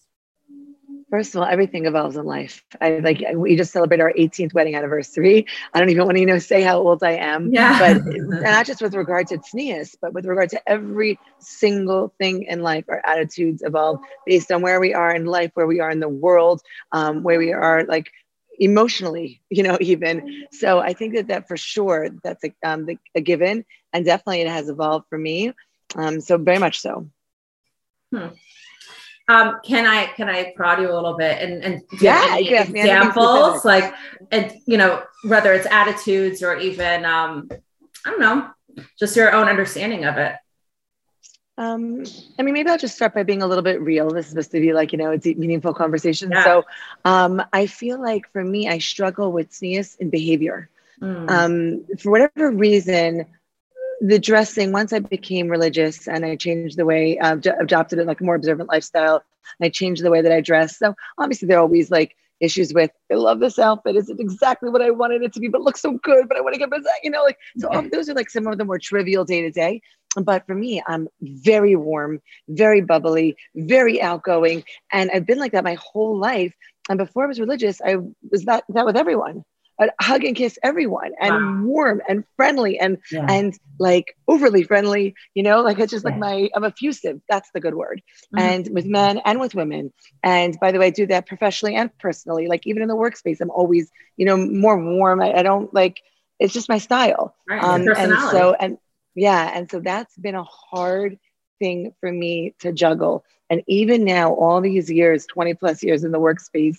[1.14, 2.64] First of all, everything evolves in life.
[2.81, 5.46] I like we just celebrate our 18th wedding anniversary.
[5.72, 7.53] I don't even want to you know say how old I am.
[7.53, 7.79] Yeah.
[8.03, 12.64] But not just with regard to tznius, but with regard to every single thing in
[12.64, 16.00] life, our attitudes evolve based on where we are in life, where we are in
[16.00, 18.11] the world, um, where we are like
[18.59, 20.46] emotionally, you know, even.
[20.50, 24.40] So I think that that for sure that's a, um, the, a given, and definitely
[24.40, 25.53] it has evolved for me.
[25.94, 27.09] Um, so very much so.
[28.12, 28.31] Hmm.
[29.26, 33.94] Um, can I can I prod you a little bit and and yeah, examples like
[34.30, 37.48] and you know whether it's attitudes or even um,
[38.04, 38.50] I don't know
[38.98, 40.34] just your own understanding of it.
[41.56, 42.04] Um,
[42.38, 44.10] I mean, maybe I'll just start by being a little bit real.
[44.10, 46.30] This is supposed to be like, you know, it's a meaningful conversation.
[46.32, 46.44] Yeah.
[46.44, 46.64] So
[47.04, 50.68] um, I feel like for me, I struggle with tznius in behavior.
[51.00, 51.30] Mm.
[51.30, 53.26] Um, for whatever reason,
[54.00, 58.20] the dressing, once I became religious and I changed the way, uh, adopted it like
[58.20, 59.22] a more observant lifestyle,
[59.61, 60.78] I changed the way that I dress.
[60.78, 63.96] So obviously there are always like issues with, I love this outfit.
[63.96, 66.40] Is it exactly what I wanted it to be, but looks so good, but I
[66.40, 66.70] want to get,
[67.02, 69.50] you know, like, so um, those are like some of the more trivial day to
[69.50, 69.80] day.
[70.16, 74.64] But for me, I'm very warm, very bubbly, very outgoing.
[74.92, 76.54] And I've been like that my whole life.
[76.88, 77.96] And before I was religious, I
[78.30, 79.44] was that, that with everyone.
[79.78, 81.62] I'd hug and kiss everyone and wow.
[81.64, 83.26] warm and friendly and yeah.
[83.28, 87.20] and like overly friendly, you know, like it's just like my I'm effusive.
[87.28, 88.02] That's the good word.
[88.34, 88.38] Mm-hmm.
[88.38, 89.92] And with men and with women.
[90.22, 92.46] And by the way, I do that professionally and personally.
[92.46, 95.20] Like even in the workspace, I'm always, you know, more warm.
[95.20, 96.00] I, I don't like
[96.38, 97.34] it's just my style.
[97.48, 97.62] Right.
[97.62, 98.78] Um, and so and
[99.14, 101.18] yeah, and so that's been a hard
[101.58, 103.24] thing for me to juggle.
[103.50, 106.78] And even now, all these years, 20 plus years in the workspace,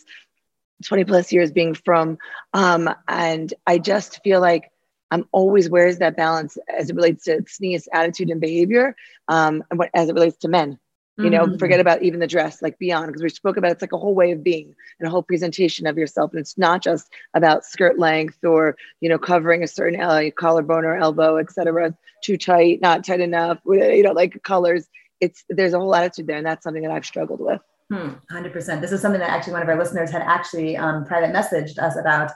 [0.83, 2.17] 20 plus years being frum,
[2.53, 4.71] um, and I just feel like
[5.11, 8.95] I'm always where's that balance as it relates to tznius attitude and behavior,
[9.27, 10.79] um, and what as it relates to men.
[11.17, 11.57] You know, mm-hmm.
[11.57, 14.13] forget about even the dress, like beyond, because we spoke about it's like a whole
[14.13, 16.31] way of being and a whole presentation of yourself.
[16.31, 20.83] And it's not just about skirt length or, you know, covering a certain uh, collarbone
[20.83, 21.95] or elbow, etc.
[22.21, 24.89] Too tight, not tight enough, you know, like colors.
[25.21, 26.35] It's there's a whole attitude there.
[26.35, 27.61] And that's something that I've struggled with.
[27.91, 28.81] Hmm, 100%.
[28.81, 31.95] This is something that actually one of our listeners had actually um, private messaged us
[31.97, 32.31] about,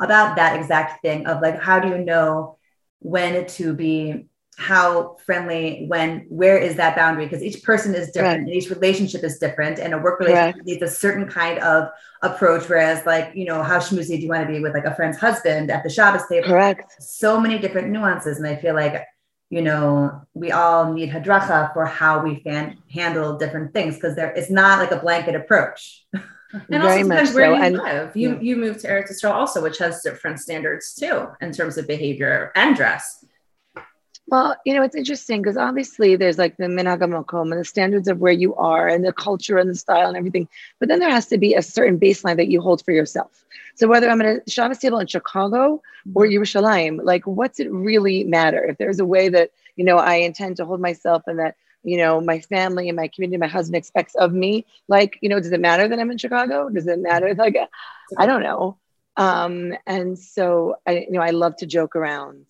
[0.00, 2.56] about that exact thing of like, how do you know
[3.00, 8.40] when to be how friendly when where is that boundary because each person is different
[8.40, 8.40] right.
[8.40, 10.66] and each relationship is different and a work relationship Correct.
[10.66, 11.88] needs a certain kind of
[12.22, 14.94] approach whereas like you know how schmoozy do you want to be with like a
[14.94, 17.02] friend's husband at the Shabbos table Correct.
[17.02, 19.02] so many different nuances and I feel like
[19.52, 24.32] you know we all need hadracha for how we fan, handle different things because there
[24.32, 26.06] it's not like a blanket approach
[26.52, 27.56] and Very also depends where so.
[27.56, 28.16] you and, live.
[28.16, 28.40] You yeah.
[28.40, 32.52] you moved to Eretz Yisrael also, which has different standards too in terms of behavior
[32.54, 33.21] and dress.
[34.28, 38.08] Well, you know, it's interesting because obviously there's like the minhag hamakom and the standards
[38.08, 40.48] of where you are and the culture and the style and everything.
[40.78, 43.44] But then there has to be a certain baseline that you hold for yourself.
[43.74, 45.82] So whether I'm at a Shabbos table in Chicago
[46.14, 46.40] or mm-hmm.
[46.40, 48.64] Yerushalayim, like what's it really matter?
[48.64, 51.96] If there's a way that, you know, I intend to hold myself and that, you
[51.96, 55.52] know, my family and my community, my husband expects of me, like, you know, does
[55.52, 56.68] it matter that I'm in Chicago?
[56.68, 57.34] Does it matter?
[57.42, 57.56] Like,
[58.18, 58.78] I don't know.
[59.16, 62.46] Um, and so I, you know, I love to joke around,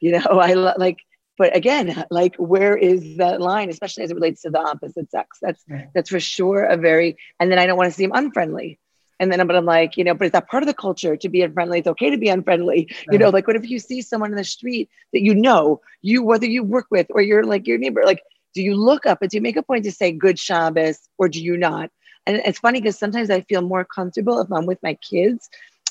[0.00, 1.00] you know, I lo- like,
[1.38, 5.38] but again like where is that line especially as it relates to the opposite sex?
[5.40, 5.88] That's right.
[5.94, 8.78] that's for sure a very and then i don't want to seem unfriendly.
[9.18, 11.28] And then but i'm like you know but is that part of the culture to
[11.28, 11.78] be unfriendly?
[11.78, 12.88] It's okay to be unfriendly.
[12.90, 13.06] Right.
[13.12, 16.22] you know like what if you see someone in the street that you know you
[16.22, 18.22] whether you work with or you're like your neighbor like
[18.54, 21.28] do you look up and do you make a point to say good shabbos or
[21.28, 21.90] do you not?
[22.26, 25.48] And it's funny because sometimes i feel more comfortable if i'm with my kids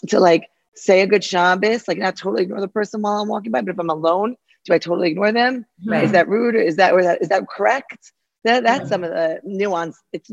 [0.08, 3.51] to like say a good shabbos like not totally ignore the person while i'm walking
[3.51, 5.65] by but if i'm alone do I totally ignore them?
[5.86, 6.04] Right.
[6.04, 6.56] Is that rude?
[6.56, 8.12] Or is that or that is that correct?
[8.43, 8.88] That that's yeah.
[8.88, 9.97] some of the nuance.
[10.12, 10.30] It's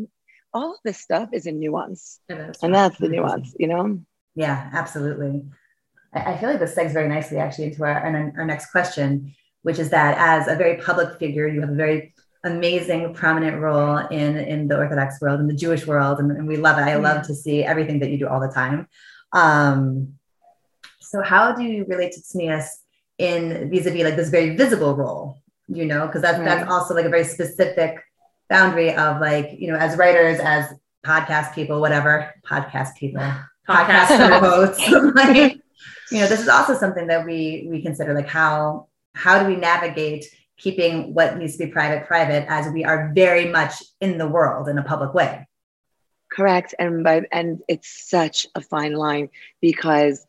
[0.52, 4.00] all of this stuff is a nuance, and that's the nuance, you know.
[4.34, 5.44] Yeah, absolutely.
[6.14, 9.34] I, I feel like this segues very nicely actually into our, our, our next question,
[9.62, 12.14] which is that as a very public figure, you have a very
[12.44, 16.56] amazing prominent role in in the orthodox world in the jewish world and, and we
[16.56, 17.26] love it i love mm.
[17.26, 18.88] to see everything that you do all the time
[19.32, 20.14] um,
[21.00, 22.81] so how do you relate to tznius
[23.22, 26.44] in vis-a-vis like this very visible role you know because that's right.
[26.44, 28.02] that's also like a very specific
[28.48, 30.66] boundary of like you know as writers as
[31.06, 33.22] podcast people whatever podcast people
[33.68, 35.58] podcast quotes like
[36.10, 39.56] you know this is also something that we we consider like how how do we
[39.56, 40.26] navigate
[40.62, 44.68] keeping what needs to be private private as we are very much in the world
[44.68, 45.46] in a public way?
[46.30, 46.74] Correct.
[46.78, 49.28] And by and it's such a fine line
[49.60, 50.24] because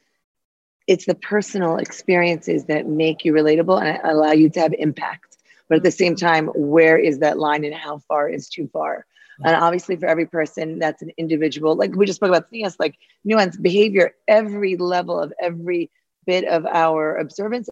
[0.88, 5.38] it's the personal experiences that make you relatable and allow you to have impact.
[5.69, 9.06] But at the same time, where is that line and how far is too far?
[9.39, 9.48] Mm-hmm.
[9.48, 11.76] And obviously, for every person, that's an individual.
[11.76, 14.13] Like we just spoke about tznius, like nuance behavior.
[14.28, 15.89] Every level of every
[16.26, 17.69] bit of our observance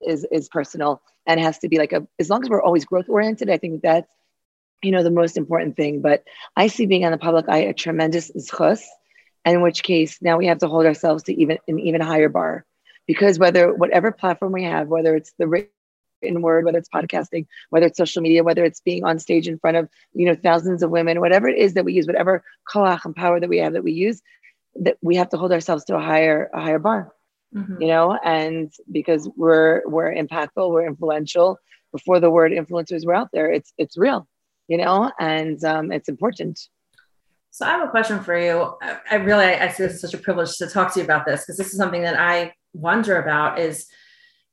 [0.00, 2.06] is is personal and has to be like a.
[2.18, 4.10] As long as we're always growth oriented, I think that's
[4.82, 6.02] you know the most important thing.
[6.02, 6.24] But
[6.56, 8.82] I see being on the public eye a tremendous zchus,
[9.50, 12.64] in which case now we have to hold ourselves to even an even higher bar,
[13.06, 17.86] because whether whatever platform we have, whether it's the written word, whether it's podcasting, whether
[17.86, 20.90] it's social media, whether it's being on stage in front of you know thousands of
[20.90, 23.84] women, whatever it is that we use, whatever koach and power that we have that
[23.84, 24.22] we use,
[24.76, 27.12] that we have to hold ourselves to a higher a higher bar.
[27.54, 27.80] Mm-hmm.
[27.80, 31.58] You know, and because we're we're impactful, we're influential.
[31.92, 34.28] Before the word influencers were out there, it's it's real,
[34.68, 36.68] you know, and um, it's important.
[37.50, 38.74] So I have a question for you.
[38.82, 41.26] I, I really I see this as such a privilege to talk to you about
[41.26, 43.86] this because this is something that I wonder about is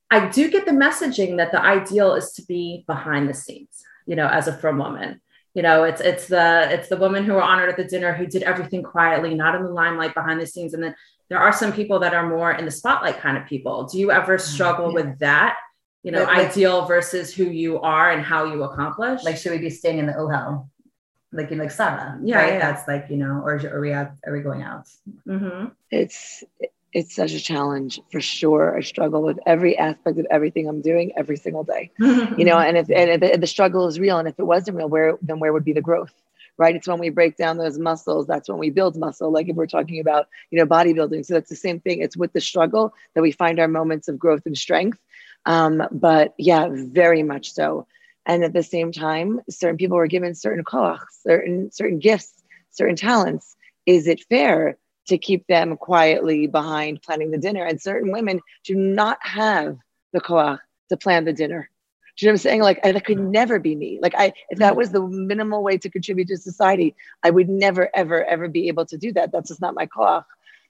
[0.09, 4.15] I do get the messaging that the ideal is to be behind the scenes, you
[4.15, 5.21] know, as a frum woman.
[5.53, 8.27] You know, it's it's the it's the woman who were honored at the dinner who
[8.27, 10.73] did everything quietly, not in the limelight behind the scenes.
[10.73, 10.95] And then
[11.29, 13.85] there are some people that are more in the spotlight kind of people.
[13.85, 14.53] Do you ever mm-hmm.
[14.53, 14.93] struggle yeah.
[14.93, 15.57] with that?
[16.03, 19.23] You know, like, ideal versus who you are and how you accomplish.
[19.23, 20.69] Like, should we be staying in the ohel?
[21.35, 22.53] Like in like Sarah, yeah, right?
[22.53, 22.59] Yeah.
[22.59, 24.87] That's like you know, or are we out, are we going out?
[25.27, 25.67] Mm-hmm.
[25.91, 26.43] It's
[26.95, 28.77] it's such a challenge for sure.
[28.77, 32.57] I struggle with every aspect of everything I'm doing every single day, you know.
[32.57, 35.39] And if and if the struggle is real, and if it wasn't real, where then
[35.39, 36.13] where would be the growth?
[36.57, 36.73] Right?
[36.73, 38.27] It's when we break down those muscles.
[38.27, 39.29] That's when we build muscle.
[39.29, 41.99] Like if we're talking about you know bodybuilding, so that's the same thing.
[41.99, 44.97] It's with the struggle that we find our moments of growth and strength.
[45.45, 47.87] Um, but yeah, very much so.
[48.25, 52.33] And at the same time, certain people were given certain koach, certain certain gifts,
[52.71, 53.55] certain talents.
[53.85, 54.77] Is it fair?
[55.07, 57.63] to keep them quietly behind planning the dinner.
[57.63, 59.77] And certain women do not have
[60.13, 60.59] the koach
[60.89, 61.69] to plan the dinner.
[62.17, 62.61] Do you know what I'm saying?
[62.61, 63.99] Like that could never be me.
[64.01, 67.89] Like I, if that was the minimal way to contribute to society, I would never,
[67.93, 69.31] ever, ever be able to do that.
[69.31, 70.23] That's just not my koach.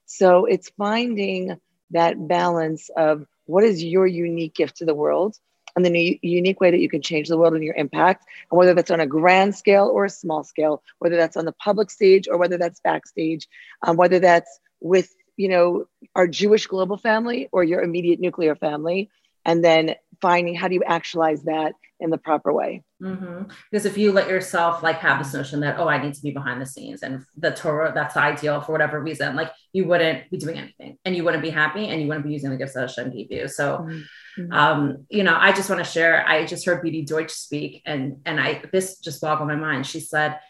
[0.06, 1.56] So it's finding
[1.90, 5.38] that balance of what is your unique gift to the world
[5.76, 8.74] and the unique way that you can change the world and your impact, and whether
[8.74, 12.26] that's on a grand scale or a small scale, whether that's on the public stage
[12.28, 13.46] or whether that's backstage,
[13.82, 19.10] um, whether that's with you know our Jewish global family or your immediate nuclear family,
[19.44, 22.82] and then finding how do you actualize that in the proper way.
[23.02, 23.44] Mm-hmm.
[23.70, 26.30] Because if you let yourself like have this notion that oh I need to be
[26.30, 30.36] behind the scenes and the Torah that's ideal for whatever reason, like you wouldn't be
[30.36, 32.82] doing anything and you wouldn't be happy and you wouldn't be using the gifts that
[32.82, 33.48] Hashem gave you.
[33.48, 33.78] So.
[33.78, 34.52] Mm-hmm.
[34.52, 36.22] Um, you know, I just want to share.
[36.28, 39.86] I just heard BD Deutsch speak, and and I this just boggled my mind.
[39.86, 40.40] She said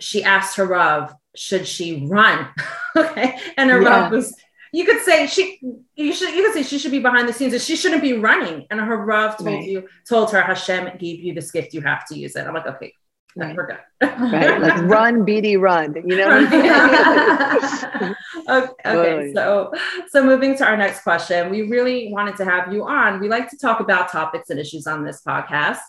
[0.00, 2.48] she asked her Rav, should she run?
[2.96, 3.88] okay, and her yeah.
[3.88, 4.34] Rav was.
[4.72, 5.60] You could say she,
[5.94, 8.14] you should, you could say she should be behind the scenes, and she shouldn't be
[8.14, 8.66] running.
[8.70, 9.64] And her Rav told right.
[9.64, 12.46] you, told her Hashem gave you this gift, you have to use it.
[12.46, 12.94] I'm like, okay,
[13.34, 13.56] Right.
[13.56, 13.78] We're good.
[14.02, 14.60] right.
[14.60, 15.94] Like run, BD, run.
[15.94, 16.36] You know.
[18.48, 18.74] okay.
[18.84, 19.32] okay.
[19.34, 19.72] So,
[20.10, 23.20] so moving to our next question, we really wanted to have you on.
[23.20, 25.80] We like to talk about topics and issues on this podcast.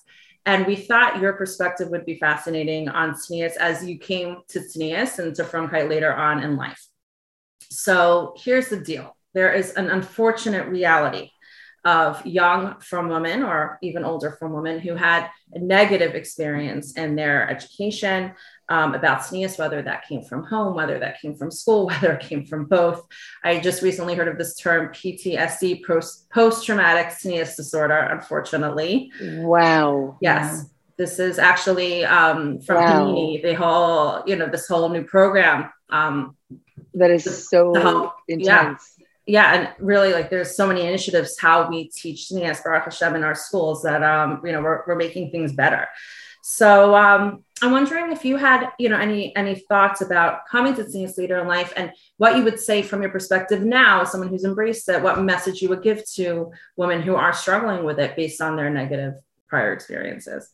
[0.46, 5.20] And we thought your perspective would be fascinating on tznius as you came to tznius
[5.20, 6.86] and to frumkeit later on in life.
[7.70, 9.16] So here's the deal.
[9.34, 11.32] There is an unfortunate reality
[11.86, 17.16] of young frum women or even older frum women who had a negative experience in
[17.16, 18.32] their education
[18.70, 22.22] um, about tznius, whether that came from home, whether that came from school, whether it
[22.22, 23.06] came from both.
[23.44, 29.12] I just recently heard of this term PTSD, post traumatic tznius disorder, unfortunately.
[29.22, 30.18] Wow.
[30.22, 30.54] Yes.
[30.54, 30.70] Wow.
[30.96, 33.40] This is actually um, from wow.
[33.44, 35.70] the whole, you know, this whole new program.
[35.90, 36.38] Um,
[36.96, 38.96] that is so intense.
[38.98, 43.16] Yeah yeah, and really like there's so many initiatives how we teach tznius Baruch Hashem
[43.16, 45.88] in our schools that um, you know we're, we're making things better.
[46.42, 50.84] So um, I'm wondering if you had you know any any thoughts about coming to
[50.84, 54.30] tznius later in life and what you would say from your perspective now as someone
[54.30, 58.18] who's embraced it, what message you would give to women who are struggling with it
[58.18, 59.14] based on their negative
[59.48, 60.50] prior experiences.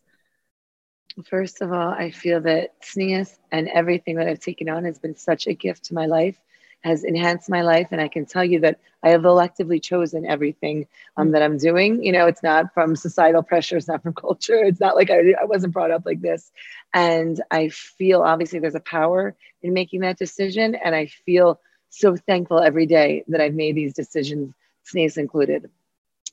[1.25, 5.15] First of all, I feel that tznius and everything that I've taken on has been
[5.15, 6.39] such a gift to my life
[6.81, 7.89] has enhanced my life.
[7.91, 12.03] And I can tell you that I have electively chosen everything um, that I'm doing.
[12.03, 14.63] You know, it's not from societal pressure, it's not from culture.
[14.63, 16.51] It's not like I, I wasn't brought up like this.
[16.93, 20.75] And I feel obviously there's a power in making that decision.
[20.75, 24.53] And I feel so thankful every day that I've made these decisions,
[24.85, 25.69] tznius included.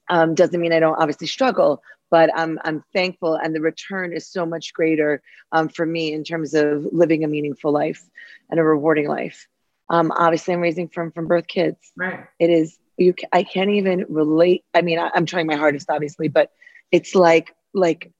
[0.09, 4.27] Um, doesn't mean I don't obviously struggle, but I'm, I'm thankful and the return is
[4.27, 8.03] so much greater um, for me in terms of living a meaningful life
[8.51, 9.49] and a rewarding life.
[9.89, 11.93] Um, obviously, I'm raising frum from birth kids.
[11.97, 12.27] Right.
[12.39, 13.15] It is you.
[13.33, 14.65] I can't even relate.
[14.75, 16.51] I mean, I, am trying my hardest, obviously, but
[16.91, 18.11] it's like like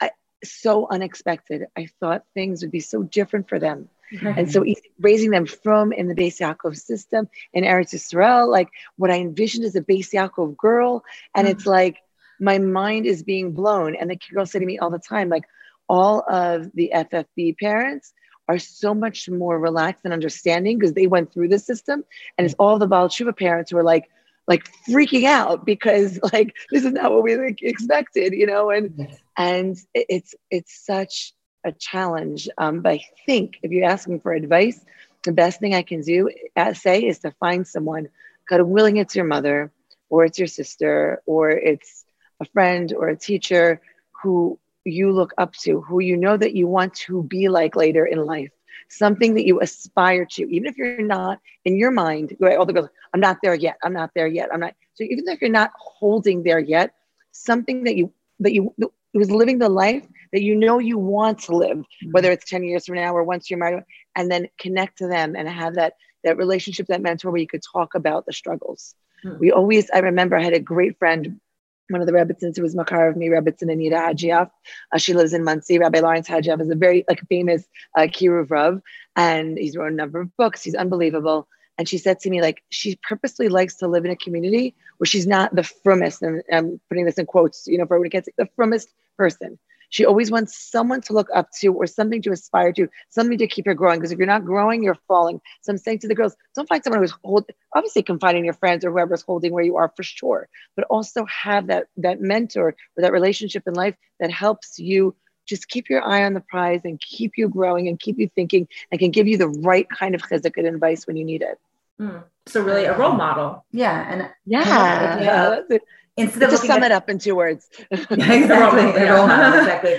[0.00, 0.10] I,
[0.42, 1.66] so unexpected.
[1.76, 3.88] I thought things would be so different for them.
[4.20, 4.64] And so
[5.00, 9.64] raising them from in the Beis Yaakov system in Eretz Yisrael, like what I envisioned
[9.64, 11.04] as a Beis Yaakov girl.
[11.34, 11.70] And it's mm.
[11.70, 11.98] like
[12.40, 13.94] my mind is being blown.
[13.96, 15.44] And the girl said to me all the time, like
[15.88, 18.12] all of the FFB parents
[18.48, 22.04] are so much more relaxed and understanding because they went through the system.
[22.36, 24.08] And it's all the Baal Tshuva parents who are like,
[24.48, 29.16] like freaking out because like this is not what we like, expected, you know, and
[29.36, 31.32] and it's it's such
[31.64, 32.48] a challenge.
[32.58, 34.80] Um, but I think if you're asking for advice,
[35.24, 38.08] the best thing I can do uh, say is to find someone,
[38.48, 39.70] God willing, it's your mother
[40.10, 42.04] or it's your sister or it's
[42.40, 43.80] a friend or a teacher
[44.22, 48.04] who you look up to, who you know that you want to be like later
[48.04, 48.50] in life,
[48.88, 52.72] something that you aspire to, even if you're not in your mind, right, all the
[52.72, 54.74] girls, I'm not there yet, I'm not there yet, I'm not.
[54.94, 56.94] So even if you're not holding there yet,
[57.30, 58.74] something that you that you
[59.14, 62.86] was living the life that you know you want to live, whether it's 10 years
[62.86, 63.84] from now or once you're married,
[64.16, 67.62] and then connect to them and have that that relationship, that mentor where you could
[67.72, 68.94] talk about the struggles.
[69.22, 69.38] Hmm.
[69.40, 71.40] We always, I remember I had a great friend
[71.88, 74.50] one of the Rebbitzins who was Makar of me, Rebbitzin Anita Hajiaf.
[74.92, 75.78] Uh, she lives in Monsey.
[75.78, 77.64] Rabbi Lawrence Hajiaf is a very like famous
[77.96, 78.80] uh, Kiruv Rav,
[79.16, 80.62] and he's wrote a number of books.
[80.62, 81.48] He's unbelievable.
[81.78, 85.06] And she said to me, like, she purposely likes to live in a community where
[85.06, 88.28] she's not the frummest, and I'm putting this in quotes, you know, for everyone gets
[88.36, 89.58] the frummest person.
[89.92, 93.46] She always wants someone to look up to or something to aspire to, something to
[93.46, 93.98] keep her growing.
[93.98, 95.38] Because if you're not growing, you're falling.
[95.60, 98.54] So I'm saying to the girls, don't find someone who's hold, obviously confide in your
[98.54, 102.68] friends or whoever's holding where you are for sure, but also have that that mentor
[102.68, 105.14] or that relationship in life that helps you
[105.44, 108.66] just keep your eye on the prize and keep you growing and keep you thinking
[108.90, 111.58] and can give you the right kind of chizuk and advice when you need it.
[111.98, 112.18] Hmm.
[112.46, 113.64] So really a role model.
[113.72, 114.10] Yeah.
[114.10, 115.20] And Yeah.
[115.20, 115.60] Yeah.
[115.68, 115.78] yeah.
[116.22, 117.68] Instead of Just sum at- it up in two words.
[117.90, 118.82] Yeah, exactly.
[118.84, 119.58] model, yeah.
[119.60, 119.96] exactly.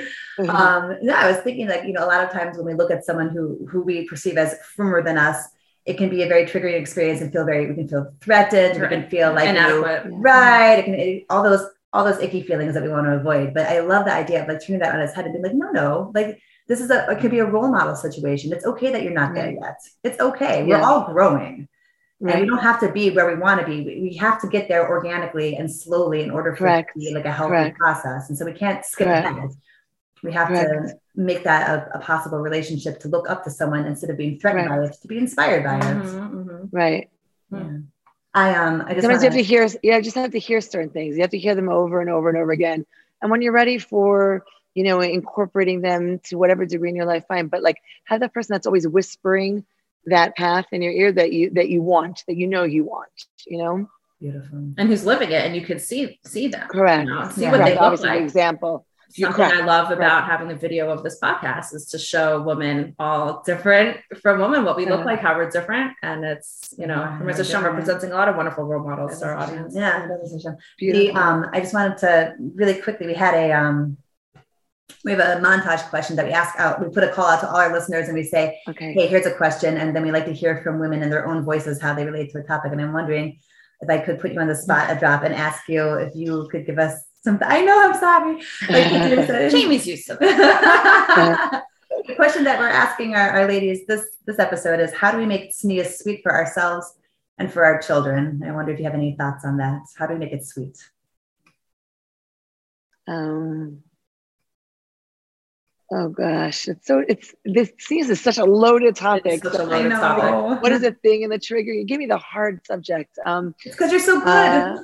[0.49, 2.89] Um, no, I was thinking like, you know, a lot of times when we look
[2.91, 5.37] at someone who who we perceive as frummer than us,
[5.85, 8.87] it can be a very triggering experience and feel very, we can feel threatened, we
[8.87, 10.03] can feel like we- inadequate.
[10.31, 11.63] right, it can, it- all those
[11.95, 13.53] all those icky feelings that we want to avoid.
[13.53, 15.53] But I love the idea of like turning that on its head and being like,
[15.53, 18.51] no, no, like this is a it could be a role model situation.
[18.51, 19.77] It's okay that you're not there yet.
[20.03, 20.63] It's okay.
[20.63, 20.87] We're Yeah.
[20.89, 21.67] all growing.
[22.31, 23.81] And we don't have to be where we want to be.
[23.81, 26.91] We we have to get there organically and slowly in order for Correct.
[26.95, 27.77] it to be like a healthy Correct.
[27.77, 28.29] process.
[28.29, 29.27] And so we can't skip Correct.
[29.27, 29.49] ahead.
[30.23, 34.09] We have to make that a, a possible relationship to look up to someone instead
[34.09, 34.79] of being threatened Right.
[34.79, 35.81] by it, to be inspired by it.
[35.83, 36.69] Mhm, mhm.
[36.71, 37.09] Right.
[37.51, 37.77] Yeah.
[38.33, 40.39] I um I just Sometimes you have wanna- to hear, yeah, I just have to
[40.39, 41.15] hear certain things.
[41.17, 42.85] You have to hear them over and over and over again.
[43.21, 44.43] And when you're ready for,
[44.73, 47.47] you know, incorporating them to whatever degree in your life, fine.
[47.47, 49.65] But like have that person that's always whispering
[50.07, 53.11] that path in your ear that you that you want, that you know you want,
[53.47, 53.87] you know?
[54.19, 54.57] beautiful.
[54.77, 56.67] And who's living it, and you can see see them.
[56.69, 57.07] Correct.
[57.07, 57.51] You know, see Yeah.
[57.51, 57.79] what Correct.
[57.79, 58.19] they look like.
[58.19, 58.85] the example.
[59.09, 59.53] Something correct.
[59.61, 60.27] I love about Correct.
[60.31, 64.75] having the video of this podcast is to show women all different frum women, what
[64.75, 65.05] we look Yeah.
[65.05, 65.91] like, how we're different.
[66.01, 69.19] And it's, you know, Yeah, Mirza we're Shem representing a lot of wonderful role models
[69.19, 69.75] to our audience.
[69.75, 70.51] Yeah, that was a show.
[70.79, 71.19] The, Beautiful.
[71.21, 73.97] um, I just wanted to really quickly, we had a, um,
[75.03, 76.81] we have a montage question that we ask out.
[76.81, 78.93] We put a call out to all our listeners and we say, okay.
[78.93, 79.77] hey, here's a question.
[79.77, 82.31] And then we like to hear from women in their own voices how they relate
[82.31, 82.71] to a topic.
[82.71, 83.39] And I'm wondering
[83.81, 86.47] if I could put you on the spot, a drop, and ask you if you
[86.51, 87.47] could give us something.
[87.49, 88.41] I know, I'm sorry.
[88.69, 90.19] Like, Jamie's used to it.
[92.07, 95.25] the question that we're asking our, our ladies this this episode is how do we
[95.25, 96.93] make tznius sweet for ourselves
[97.37, 98.41] and for our children?
[98.45, 99.81] I wonder if you have any thoughts on that.
[99.97, 100.77] How do we make it sweet?
[103.07, 103.83] Um,
[105.91, 109.43] oh gosh, it's so it's this seems is such a loaded topic.
[109.43, 110.61] So, loaded topic.
[110.61, 111.71] what is the thing and the trigger?
[111.71, 113.17] You give me the hard subject.
[113.25, 114.27] Um, because you're so good.
[114.27, 114.79] Uh,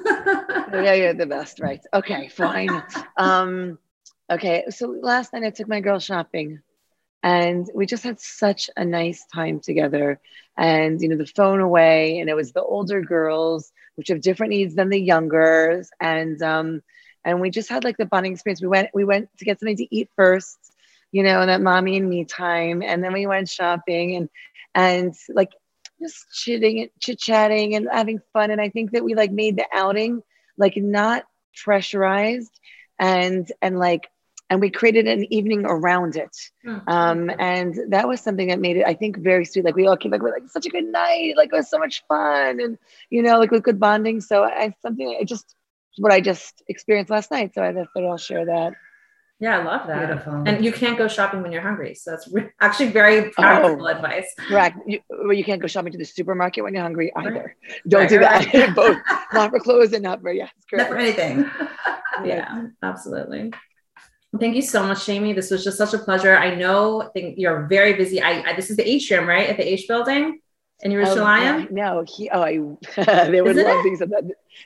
[0.74, 1.82] yeah, you're the best, right?
[1.94, 2.84] Okay, fine.
[3.18, 3.78] um,
[4.30, 6.62] okay, so last night I took my girl shopping,
[7.24, 10.20] and we just had such a nice time together.
[10.58, 14.52] And you know, the phone away, and it was the older girls, which have different
[14.52, 16.82] needs than the youngers, and um,
[17.26, 18.62] and we just had like the bonding experience.
[18.62, 20.58] We went we went to get something to eat first,
[21.12, 24.30] you know, that mommy and me time, and then we went shopping, and
[24.76, 25.50] and like
[26.02, 28.52] just chitting and chit chatting and having fun.
[28.52, 30.22] And I think that we like made the outing
[30.58, 31.24] like not
[31.64, 32.60] pressurized
[33.00, 34.08] and and like
[34.50, 36.36] and we created an evening around it.
[36.88, 39.66] Um and that was something that made it i think very sweet.
[39.66, 41.36] Like we all came back with like such a good night.
[41.38, 42.78] Like it was so much fun and
[43.10, 44.22] you know like with good bonding.
[44.22, 45.56] So i something i just
[45.98, 47.54] what i just experienced last night.
[47.54, 48.74] So i thought i'll share that
[49.42, 50.08] Yeah, I love that.
[50.08, 50.44] Beautiful.
[50.46, 51.96] And you can't go shopping when you're hungry.
[51.96, 53.32] So that's re- actually very oh.
[53.32, 53.88] practical Oh.
[53.88, 54.26] advice.
[54.38, 57.56] correct you, well, you can't go shopping to the supermarket when you're hungry either
[57.88, 58.76] don't Right, do that right.
[58.82, 58.98] both
[59.34, 61.50] not for clothes and not for yes Not for anything.
[62.26, 63.54] Yeah, absolutely.
[64.42, 65.32] Thank you so much, Jamie.
[65.32, 66.36] This was just such a pleasure.
[66.36, 68.22] I know I think you're very busy.
[68.22, 69.48] I, I this is the atrium, right?
[69.50, 70.42] At the H building
[70.82, 71.68] in Yerushalayim?
[71.70, 72.30] Oh, no, he.
[72.30, 72.52] Oh, I.
[73.30, 73.84] they would Isn't love it?
[73.84, 74.24] things like that.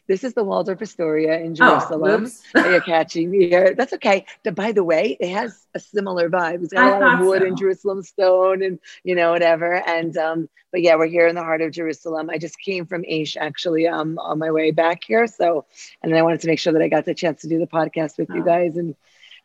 [0.08, 2.24] This is the Waldorf Astoria in Oh, Jerusalem.
[2.26, 2.42] oops.
[2.56, 3.74] You're catching me here.
[3.76, 4.26] That's okay.
[4.44, 6.64] The- by the way, it has a similar vibe.
[6.64, 7.48] It's got I a lot of wood so.
[7.48, 9.74] and Jerusalem stone, and you know whatever.
[9.88, 12.30] And um, but yeah, we're here in the heart of Jerusalem.
[12.30, 15.28] I just came from Aish actually um on my way back here.
[15.28, 15.66] So,
[16.02, 17.68] and then I wanted to make sure that I got the chance to do the
[17.68, 18.46] podcast with you Oh.
[18.46, 18.96] guys and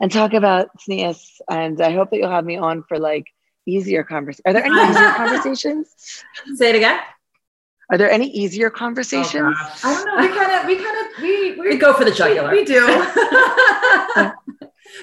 [0.01, 1.41] and talk about tznius.
[1.51, 3.27] And I hope that you'll have me on for like
[3.69, 4.43] easier conversations.
[4.47, 6.25] Are there any easier conversations?
[6.57, 7.01] Say it again.
[7.91, 9.57] Are there any easier Oh, conversations?
[9.59, 9.85] gosh.
[9.85, 10.17] I don't know.
[10.29, 12.51] We kind of, we kind of, we we We go for the jugular.
[12.51, 12.87] We, we do.
[14.15, 14.35] but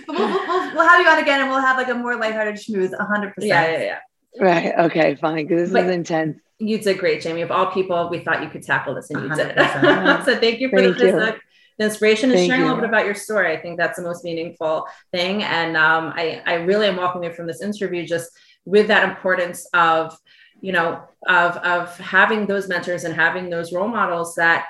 [0.08, 2.56] we'll, we'll, we'll, we'll have you on again, and we'll have like a more lighthearted
[2.56, 2.92] schmooze.
[3.00, 3.50] hundred percent.
[3.50, 4.00] Yeah, yeah,
[4.40, 4.44] yeah.
[4.44, 4.86] right.
[4.86, 5.16] Okay.
[5.16, 5.48] Fine.
[5.48, 6.38] Because this But- is intense.
[6.58, 7.42] You did great, Jamie.
[7.42, 9.58] Of all people, we thought you could tackle this, and you did.
[9.58, 10.24] 100%.
[10.26, 11.12] so thank you for Thank the, you.
[11.12, 11.36] the,
[11.78, 13.52] the inspiration and Thank sharing a little bit about your story.
[13.52, 17.36] I think that's the most meaningful thing, and um, I, I really am walking away
[17.36, 18.30] from this interview just
[18.66, 20.18] with that importance of,
[20.62, 24.66] you know, of of having those mentors and having those role models that,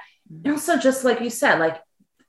[0.45, 1.81] also just like you said, like.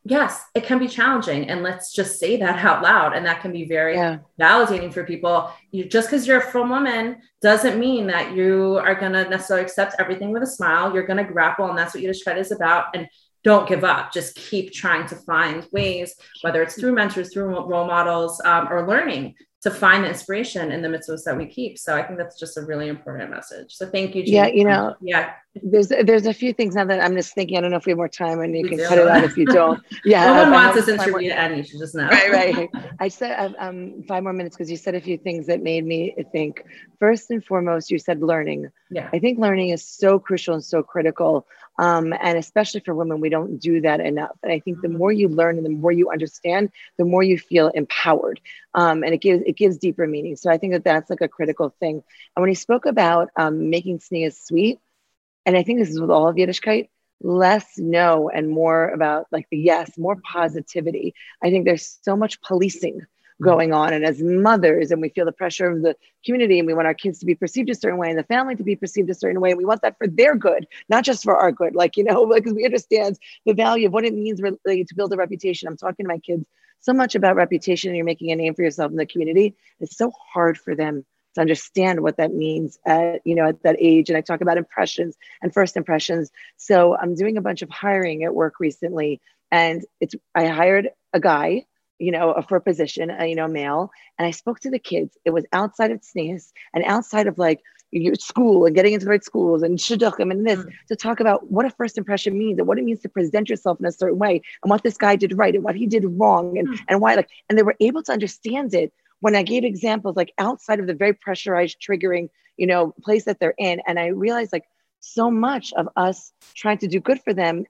[0.08, 3.16] Yes, it can be challenging, and let's just say that out loud.
[3.16, 4.18] And that can be very Yeah.
[4.40, 5.50] validating for people.
[5.72, 9.96] You just because you're a frum woman doesn't mean that you are gonna necessarily accept
[9.98, 10.94] everything with a smile.
[10.94, 12.84] You're gonna grapple, and that's what Yiddishkeit is about.
[12.94, 13.08] And
[13.42, 14.12] don't give up.
[14.12, 18.86] Just keep trying to find ways, whether it's through mentors, through role models, um, or
[18.86, 19.34] learning
[19.66, 21.76] to find the inspiration in the mitzvahs that we keep.
[21.76, 23.74] So I think that's just a really important message.
[23.74, 24.22] So thank you.
[24.24, 25.32] Yeah, you know, yeah.
[25.60, 27.58] There's there's a few things now that I'm just thinking.
[27.58, 28.86] I don't know if we have more time, and you We can do.
[28.86, 29.82] cut it out if you don't.
[30.04, 30.26] Yeah.
[30.26, 31.56] No one wants this interview to end.
[31.56, 32.06] You should just know.
[32.08, 32.68] right, right.
[33.00, 35.84] I said uh, um, five more minutes because you said a few things that made
[35.84, 36.62] me think.
[37.00, 38.70] First and foremost, you said learning.
[38.90, 39.08] Yeah.
[39.12, 41.46] I think learning is so crucial and so critical.
[41.78, 44.36] Um, and especially for women, we don't do that enough.
[44.42, 47.38] And I think the more you learn and the more you understand, the more you
[47.38, 48.40] feel empowered.
[48.74, 50.36] Um, and it gives it gives deeper meaning.
[50.36, 52.02] So I think that that's like a critical thing.
[52.34, 54.80] And when he spoke about um, making tznius sweet,
[55.44, 56.88] and I think this is with all of Yiddishkeit,
[57.22, 61.14] less no and more about like the yes, more positivity.
[61.42, 63.06] I think there's so much policing
[63.36, 63.50] Mm-hmm.
[63.50, 63.92] going on.
[63.92, 66.94] And as mothers, and we feel the pressure of the community, and we want our
[66.94, 69.42] kids to be perceived a certain way and the family to be perceived a certain
[69.42, 69.50] way.
[69.50, 71.74] And we want that for their good, not just for our good.
[71.74, 75.12] Like, you know, because we understand the value of what it means really to build
[75.12, 75.68] a reputation.
[75.68, 76.46] I'm talking to my kids
[76.80, 79.54] so much about reputation and you're making a name for yourself in the community.
[79.80, 83.76] It's so hard for them to understand what that means at you know at that
[83.78, 87.68] age and i talk about impressions and first impressions so i'm doing a bunch of
[87.68, 89.20] hiring at work recently
[89.50, 91.66] and it's i hired a guy
[91.98, 95.16] you know for a position a, you know male and i spoke to the kids.
[95.24, 97.60] It was outside of tznius and outside of like
[97.92, 100.70] your school and getting into the right schools and shidduchim and this mm.
[100.88, 103.78] to talk about what a first impression means and what it means to present yourself
[103.78, 106.58] in a certain way and what this guy did right and what he did wrong
[106.58, 106.78] and, mm.
[106.88, 110.32] and why like and they were able to understand it when I gave examples like
[110.38, 113.80] outside of the very pressurized, triggering, you know, place that they're in.
[113.86, 114.64] And I realized like
[115.00, 117.64] so much of us trying to do good for them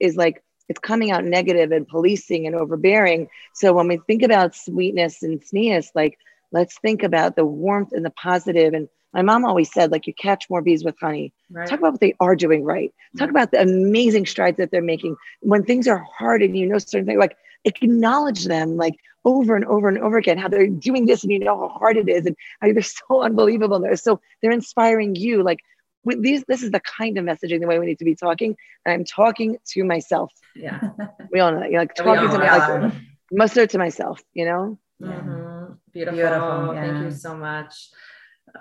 [0.00, 3.28] is like it's coming out negative and policing and overbearing.
[3.54, 6.18] So when we think about sweetness and tznius, like
[6.52, 8.74] let's think about the warmth and the positive.
[8.74, 11.32] And my mom always said, like you catch more bees with honey.
[11.50, 11.68] Right.
[11.68, 12.92] Talk about what they are doing right.
[13.18, 15.16] Talk about the amazing strides that they're making.
[15.40, 18.94] When things are hard and you know certain things, like acknowledge them like
[19.24, 21.96] over and over and over again, how they're doing this and you know how hard
[21.96, 23.80] it is and how they're so unbelievable.
[23.80, 25.42] They're so they're inspiring you.
[25.42, 25.60] Like
[26.04, 28.56] with these, this is the kind of messaging the way we need to be talking.
[28.84, 30.32] And I'm talking to myself.
[30.56, 30.80] Yeah.
[31.32, 31.70] We all know that.
[31.70, 32.82] You're like Yeah, talking to me, are.
[32.82, 32.92] like
[33.32, 34.78] mustard to myself, you know?
[35.02, 35.78] Mhm.
[35.92, 36.16] Beautiful.
[36.18, 37.90] Beautiful, Thank you so much.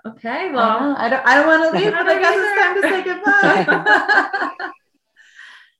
[0.05, 2.75] Okay, Well, well, I don't, I don't want to leave, but I guess it's time
[2.75, 4.67] to say goodbye.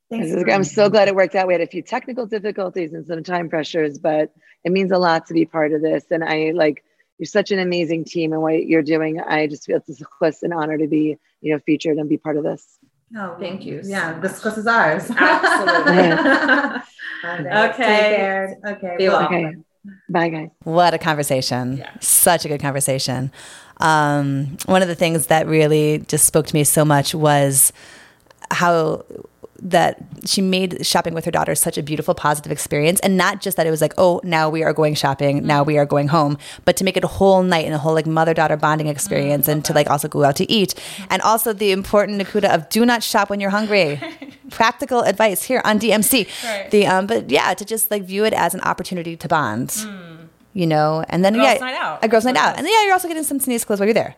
[0.09, 0.27] Thanks.
[0.27, 1.47] Is- I'm so glad it worked out.
[1.47, 4.33] We had a few technical difficulties and some time pressures, but
[4.65, 6.03] it means a lot to be part of this.
[6.11, 6.83] And I like
[7.21, 9.21] you're such an amazing team and what you're doing.
[9.21, 12.17] I just feel it's a bliss and honor to be, you know, featured and be
[12.17, 12.79] part of this.
[13.11, 14.41] No, Thank you Yeah, so this much.
[14.41, 15.07] course is ours.
[15.15, 16.81] absolutely.
[17.23, 18.55] Okay.
[18.65, 18.95] Okay.
[18.97, 19.25] Be well.
[19.25, 19.55] Okay.
[20.09, 20.49] Bye guys.
[20.63, 21.77] What a conversation.
[21.77, 21.91] Yeah.
[21.99, 23.31] Such a good conversation.
[23.77, 27.71] Um, one of the things that really just spoke to me so much was
[28.49, 29.05] how
[29.63, 32.99] that she made shopping with her daughter such a beautiful positive experience.
[33.01, 35.77] And not just that it was like oh now we are going shopping now we
[35.77, 38.33] are going home but to make it a whole night and a whole like mother
[38.33, 40.73] daughter bonding experience and to like also go out to eat.
[41.09, 44.01] And also the important nakuda of do not shop when you're hungry.
[44.49, 46.71] Practical advice here on DMC Right.
[46.71, 49.85] the um but yeah to just like view it as an opportunity to bond
[50.53, 53.23] you know, and then Girls' yeah, a girls' night out, and yeah, you're also getting
[53.23, 54.15] some tznius clothes while you're there.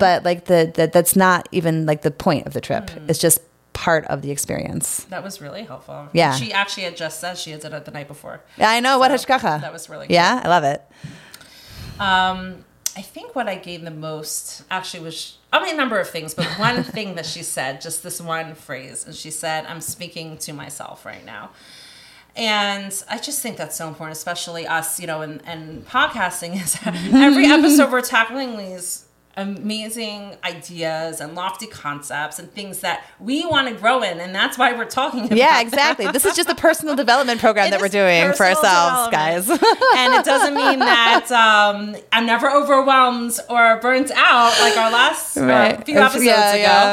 [0.00, 2.90] But like the, the that's not even like the point of the trip.
[3.08, 3.40] It's just
[3.76, 5.04] part of the experience.
[5.10, 6.08] That was really helpful.
[6.14, 6.32] Yeah.
[6.34, 8.40] She actually had just said she had did it the night before.
[8.56, 8.98] Yeah, I know.
[8.98, 9.60] what hashgacha?
[9.60, 10.14] That was really good.
[10.14, 10.82] Yeah, I love it.
[12.00, 12.64] Um,
[12.96, 16.32] I think what I gained the most actually was I mean a number of things,
[16.32, 20.38] but one thing that she said, just this one phrase, and she said, "I'm speaking
[20.38, 21.50] to myself right now."
[22.34, 26.78] And I just think that's so important, especially us, you know, and, and podcasting is
[27.14, 29.05] every episode we're tackling these
[29.36, 34.56] amazing ideas and lofty concepts and things that we want to grow in and that's
[34.56, 36.06] why we're talking about Yeah, exactly.
[36.08, 39.48] this is just a personal development program It that we're doing for ourselves, guys.
[39.50, 45.36] and it doesn't mean that um, I'm never overwhelmed or burnt out like our last
[45.36, 46.52] uh, few episodes Yeah,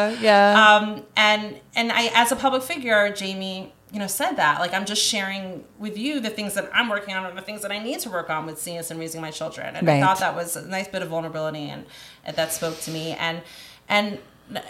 [0.10, 0.18] ago.
[0.22, 0.76] yeah, yeah.
[0.76, 4.86] Um, and and I, as a public figure, Jamie, you know, said that like I'm
[4.86, 7.78] just sharing with you the things that I'm working on or the things that I
[7.78, 9.76] need to work on with tznius and raising my children.
[9.76, 10.02] And Right.
[10.02, 11.86] I thought that was a nice bit of vulnerability and,
[12.26, 13.12] and that spoke to me.
[13.12, 13.42] And
[13.88, 14.18] and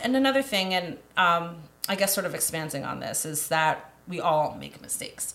[0.03, 1.55] and another thing, and um,
[1.89, 5.33] I guess sort of expanding on this is that we all make mistakes.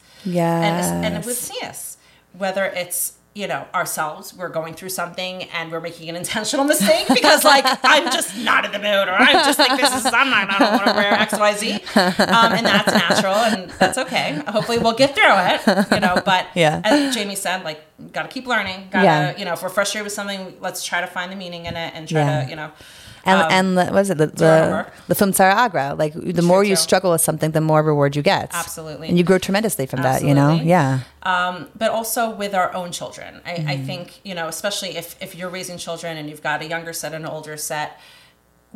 [0.94, 1.96] And, and with CS,
[2.32, 7.06] whether it's you know ourselves, we're going through something and we're making an intentional mistake
[7.08, 10.30] because like I'm just not in the mood or i'm just like this is I'm
[10.30, 13.96] not I don't want to wear X Y Z, um, and that's natural and that's
[13.98, 14.42] okay.
[14.48, 16.20] Hopefully we'll get through it, you know.
[16.24, 16.80] But Yeah.
[16.84, 17.80] as Jamie said, like
[18.12, 18.88] got to keep learning.
[18.90, 19.36] Got to Yeah.
[19.38, 21.92] you know if we're frustrated with something, let's try to find the meaning in it
[21.94, 22.44] and try Yeah.
[22.44, 22.70] to you know.
[23.28, 24.18] And, um, and the, what is it?
[24.18, 25.94] The, the, the film Agra.
[26.02, 26.76] Like the more you too.
[26.88, 28.50] struggle with something, the more reward you get.
[28.54, 29.08] Absolutely.
[29.08, 30.52] And you grow tremendously from that, you know?
[30.54, 31.00] Yeah.
[31.22, 33.40] um, but also with our own children.
[33.44, 33.86] I, I Mm-hmm.
[33.86, 37.12] think you know, especially if if you're raising children and you've got a younger set
[37.14, 37.90] and an older set.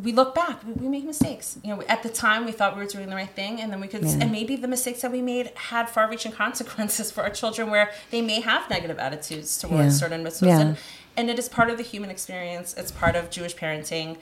[0.02, 0.56] We look back.
[0.64, 1.58] We, make mistakes.
[1.62, 3.78] You know, at the time we thought we were doing the right thing, and then
[3.78, 7.70] we could, and maybe the mistakes that we made had far-reaching consequences for our children,
[7.70, 10.02] where they may have negative attitudes towards Yeah.
[10.02, 10.46] certain mitzvahs.
[10.46, 10.60] Yeah.
[10.60, 10.76] And,
[11.16, 12.74] and it is part of the human experience.
[12.76, 14.16] It's part of Jewish parenting.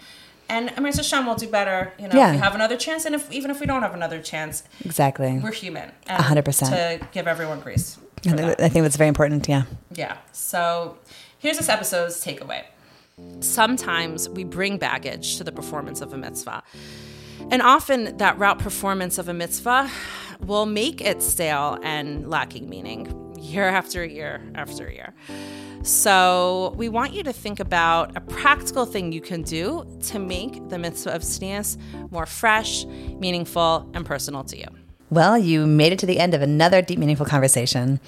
[0.49, 2.30] And Amir Hashem will do better, you know, Yeah.
[2.30, 5.38] if we have another chance, and if even if we don't have another chance, Exactly.
[5.38, 5.93] we're human.
[6.09, 6.70] Hundred percent.
[6.72, 7.99] To give everyone grace.
[8.26, 8.55] I.
[8.59, 9.49] I think that's very important.
[9.49, 9.62] Yeah.
[9.95, 10.16] Yeah.
[10.32, 10.99] So
[11.38, 12.64] here's this episode's takeaway.
[13.41, 16.62] Sometimes we bring baggage to the performance of a mitzvah.
[17.51, 19.91] And often that route performance of a mitzvah
[20.41, 25.12] will make it stale and lacking meaning year after year after year.
[25.83, 30.68] So we want you to think about a practical thing you can do to make
[30.68, 31.78] the mitzvah of tznius
[32.11, 34.66] more fresh, meaningful, and personal to you.
[35.09, 37.99] Well, you made it to the end of another deep, meaningful conversation.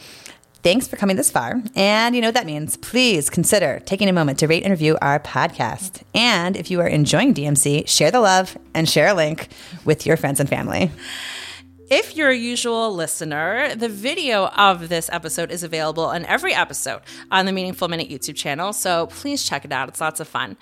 [0.62, 1.60] Thanks for coming this far.
[1.74, 2.76] And you know what that means.
[2.76, 6.02] Please consider taking a moment to rate and review our podcast.
[6.14, 9.48] And if you are enjoying DMC, share the love and share a link
[9.84, 10.92] with your friends and family.
[11.95, 17.03] If you're a usual listener, the video of this episode is available on every episode
[17.30, 19.90] on the Meaningful Minute YouTube channel, so please check it out.
[19.90, 20.57] It's lots of fun.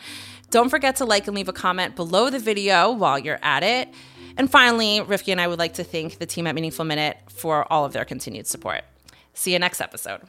[0.51, 3.95] Don't forget to like and leave a comment below the video while you're at it.
[4.37, 7.72] And finally, Rivki and I would like to thank the team at Meaningful Minute for
[7.72, 8.83] all of their continued support.
[9.33, 10.22] See you next episode.